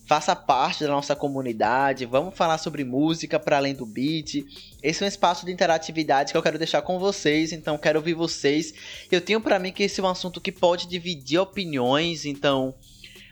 Faça 0.05 0.35
parte 0.35 0.83
da 0.83 0.91
nossa 0.91 1.15
comunidade, 1.15 2.07
vamos 2.07 2.35
falar 2.35 2.59
sobre 2.59 2.83
música 2.83 3.39
para 3.39 3.59
além 3.59 3.75
do 3.75 3.85
beat. 3.85 4.43
Esse 4.83 5.03
é 5.03 5.05
um 5.05 5.09
espaço 5.09 5.45
de 5.45 5.53
interatividade 5.53 6.33
que 6.33 6.39
eu 6.39 6.43
quero 6.43 6.57
deixar 6.57 6.81
com 6.81 6.99
vocês, 6.99 7.53
então 7.53 7.77
quero 7.77 7.99
ouvir 7.99 8.15
vocês. 8.15 8.73
Eu 9.13 9.21
tenho 9.21 9.39
para 9.39 9.59
mim 9.59 9.71
que 9.71 9.83
esse 9.83 10.01
é 10.01 10.03
um 10.03 10.09
assunto 10.09 10.41
que 10.41 10.51
pode 10.51 10.89
dividir 10.89 11.39
opiniões, 11.39 12.25
então 12.25 12.75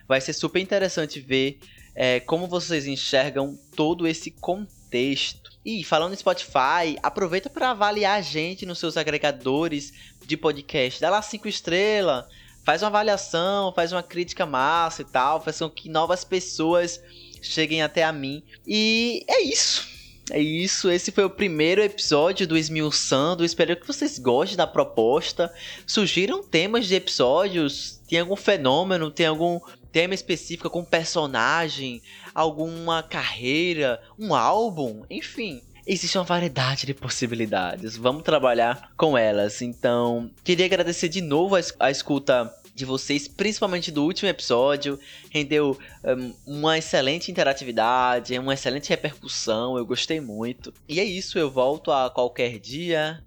vai 0.06 0.20
ser 0.20 0.34
super 0.34 0.60
interessante 0.60 1.18
ver 1.18 1.58
é, 1.94 2.20
como 2.20 2.46
vocês 2.46 2.86
enxergam 2.86 3.58
todo 3.74 4.06
esse 4.06 4.30
contexto. 4.30 5.55
E 5.66 5.84
falando 5.84 6.14
em 6.14 6.16
Spotify, 6.16 6.96
aproveita 7.02 7.50
para 7.50 7.72
avaliar 7.72 8.18
a 8.18 8.22
gente 8.22 8.64
nos 8.64 8.78
seus 8.78 8.96
agregadores 8.96 9.92
de 10.24 10.36
podcast. 10.36 11.00
Dá 11.00 11.10
lá 11.10 11.20
cinco 11.20 11.48
estrelas 11.48 12.24
faz 12.66 12.82
uma 12.82 12.88
avaliação, 12.88 13.72
faz 13.72 13.92
uma 13.92 14.02
crítica 14.02 14.44
massa 14.44 15.02
e 15.02 15.04
tal, 15.04 15.40
faz 15.40 15.60
com 15.60 15.70
que 15.70 15.88
novas 15.88 16.24
pessoas 16.24 17.00
cheguem 17.40 17.80
até 17.80 18.02
a 18.02 18.12
mim. 18.12 18.42
E 18.66 19.24
é 19.28 19.40
isso. 19.40 19.86
É 20.32 20.40
isso, 20.40 20.90
esse 20.90 21.12
foi 21.12 21.22
o 21.22 21.30
primeiro 21.30 21.80
episódio 21.80 22.48
do 22.48 22.58
Esmiuçando. 22.58 23.44
Espero 23.44 23.76
que 23.76 23.86
vocês 23.86 24.18
gostem 24.18 24.56
da 24.56 24.66
proposta. 24.66 25.54
Surgiram 25.86 26.42
temas 26.42 26.88
de 26.88 26.96
episódios? 26.96 28.00
Tem 28.08 28.18
algum 28.18 28.34
fenômeno? 28.34 29.08
Tem 29.12 29.26
algum 29.26 29.60
tema 29.96 30.12
específico, 30.12 30.68
algum 30.68 30.84
personagem? 30.84 32.02
Alguma 32.34 33.02
carreira? 33.02 33.98
Um 34.18 34.34
álbum? 34.34 35.04
Enfim, 35.08 35.62
existe 35.86 36.18
uma 36.18 36.24
variedade 36.24 36.84
de 36.84 36.92
possibilidades. 36.92 37.96
Vamos 37.96 38.22
trabalhar 38.22 38.92
com 38.94 39.16
elas. 39.16 39.62
Então, 39.62 40.30
queria 40.44 40.66
agradecer 40.66 41.08
de 41.08 41.22
novo 41.22 41.56
a, 41.80 41.90
escuta 41.90 42.54
de 42.74 42.84
vocês, 42.84 43.26
principalmente 43.26 43.90
do 43.90 44.04
último 44.04 44.28
episódio. 44.28 45.00
Rendeu 45.30 45.78
um, 46.04 46.34
uma 46.58 46.76
excelente 46.76 47.30
interatividade, 47.30 48.38
uma 48.38 48.52
excelente 48.52 48.90
repercussão. 48.90 49.78
Eu 49.78 49.86
gostei 49.86 50.20
muito. 50.20 50.74
E 50.86 51.00
é 51.00 51.04
isso, 51.04 51.38
eu 51.38 51.50
volto 51.50 51.90
a 51.90 52.10
qualquer 52.10 52.58
dia 52.58 53.24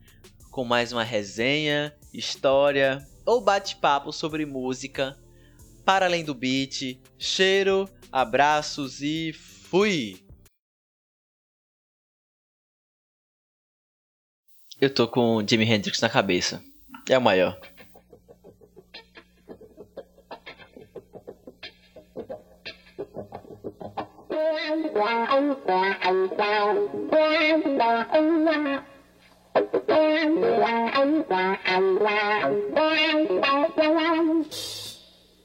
com 0.52 0.64
mais 0.64 0.94
uma 0.94 1.04
resenha, 1.04 1.92
história 2.14 3.04
ou 3.26 3.42
bate-papo 3.42 4.14
sobre 4.14 4.46
música 4.46 5.18
para 5.90 6.06
além 6.06 6.24
do 6.24 6.36
beat. 6.36 7.02
Cheiro, 7.18 7.90
abraços 8.12 9.02
e 9.02 9.34
fui! 9.34 10.22
Eu 14.80 14.94
tô 14.94 15.08
com 15.08 15.44
Jimi 15.44 15.66
Hendrix 15.66 16.00
na 16.00 16.08
cabeça. 16.08 16.64
É 17.10 17.18
o 17.18 17.22
maior. 17.22 17.60